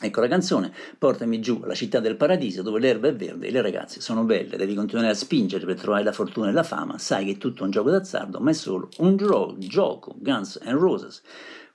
Ecco 0.06 0.20
la 0.20 0.28
canzone, 0.28 0.74
portami 0.98 1.40
giù 1.40 1.62
alla 1.64 1.74
città 1.74 2.02
del 2.02 2.18
paradiso 2.18 2.62
dove 2.62 2.82
l'erba 2.82 3.08
è 3.08 3.16
verde 3.16 3.48
e 3.48 3.52
le 3.52 3.62
ragazze 3.62 4.02
sono 4.02 4.26
belle, 4.26 4.58
devi 4.58 4.76
continuare 4.76 5.10
a 5.10 5.14
spingere 5.14 5.66
per 5.66 5.80
trovare 5.80 6.04
la 6.04 6.12
fortuna 6.12 6.50
e 6.50 6.52
la 6.52 6.64
fama, 6.64 6.98
sai 6.98 7.24
che 7.24 7.32
è 7.32 7.38
tutto 7.38 7.64
un 7.64 7.72
gioco 7.72 7.90
d'azzardo, 7.90 8.42
ma 8.42 8.50
è 8.50 8.54
solo 8.54 8.90
un 8.98 9.16
gio- 9.16 9.56
gioco, 9.60 10.14
Guns 10.20 10.60
N' 10.66 10.78
Roses, 10.78 11.22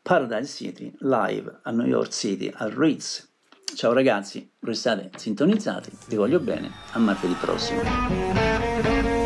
Paradise 0.03 0.55
City, 0.55 0.95
live 0.99 1.61
a 1.63 1.71
New 1.71 1.87
York 1.87 2.13
City, 2.13 2.53
al 2.53 2.71
Ritz. 2.71 3.27
Ciao 3.75 3.95
ragazzi, 3.95 4.51
restate 4.61 5.09
sintonizzati, 5.17 5.91
vi 6.09 6.17
voglio 6.17 6.39
bene, 6.39 6.71
a 6.93 6.99
martedì 6.99 7.33
prossimo. 7.41 9.18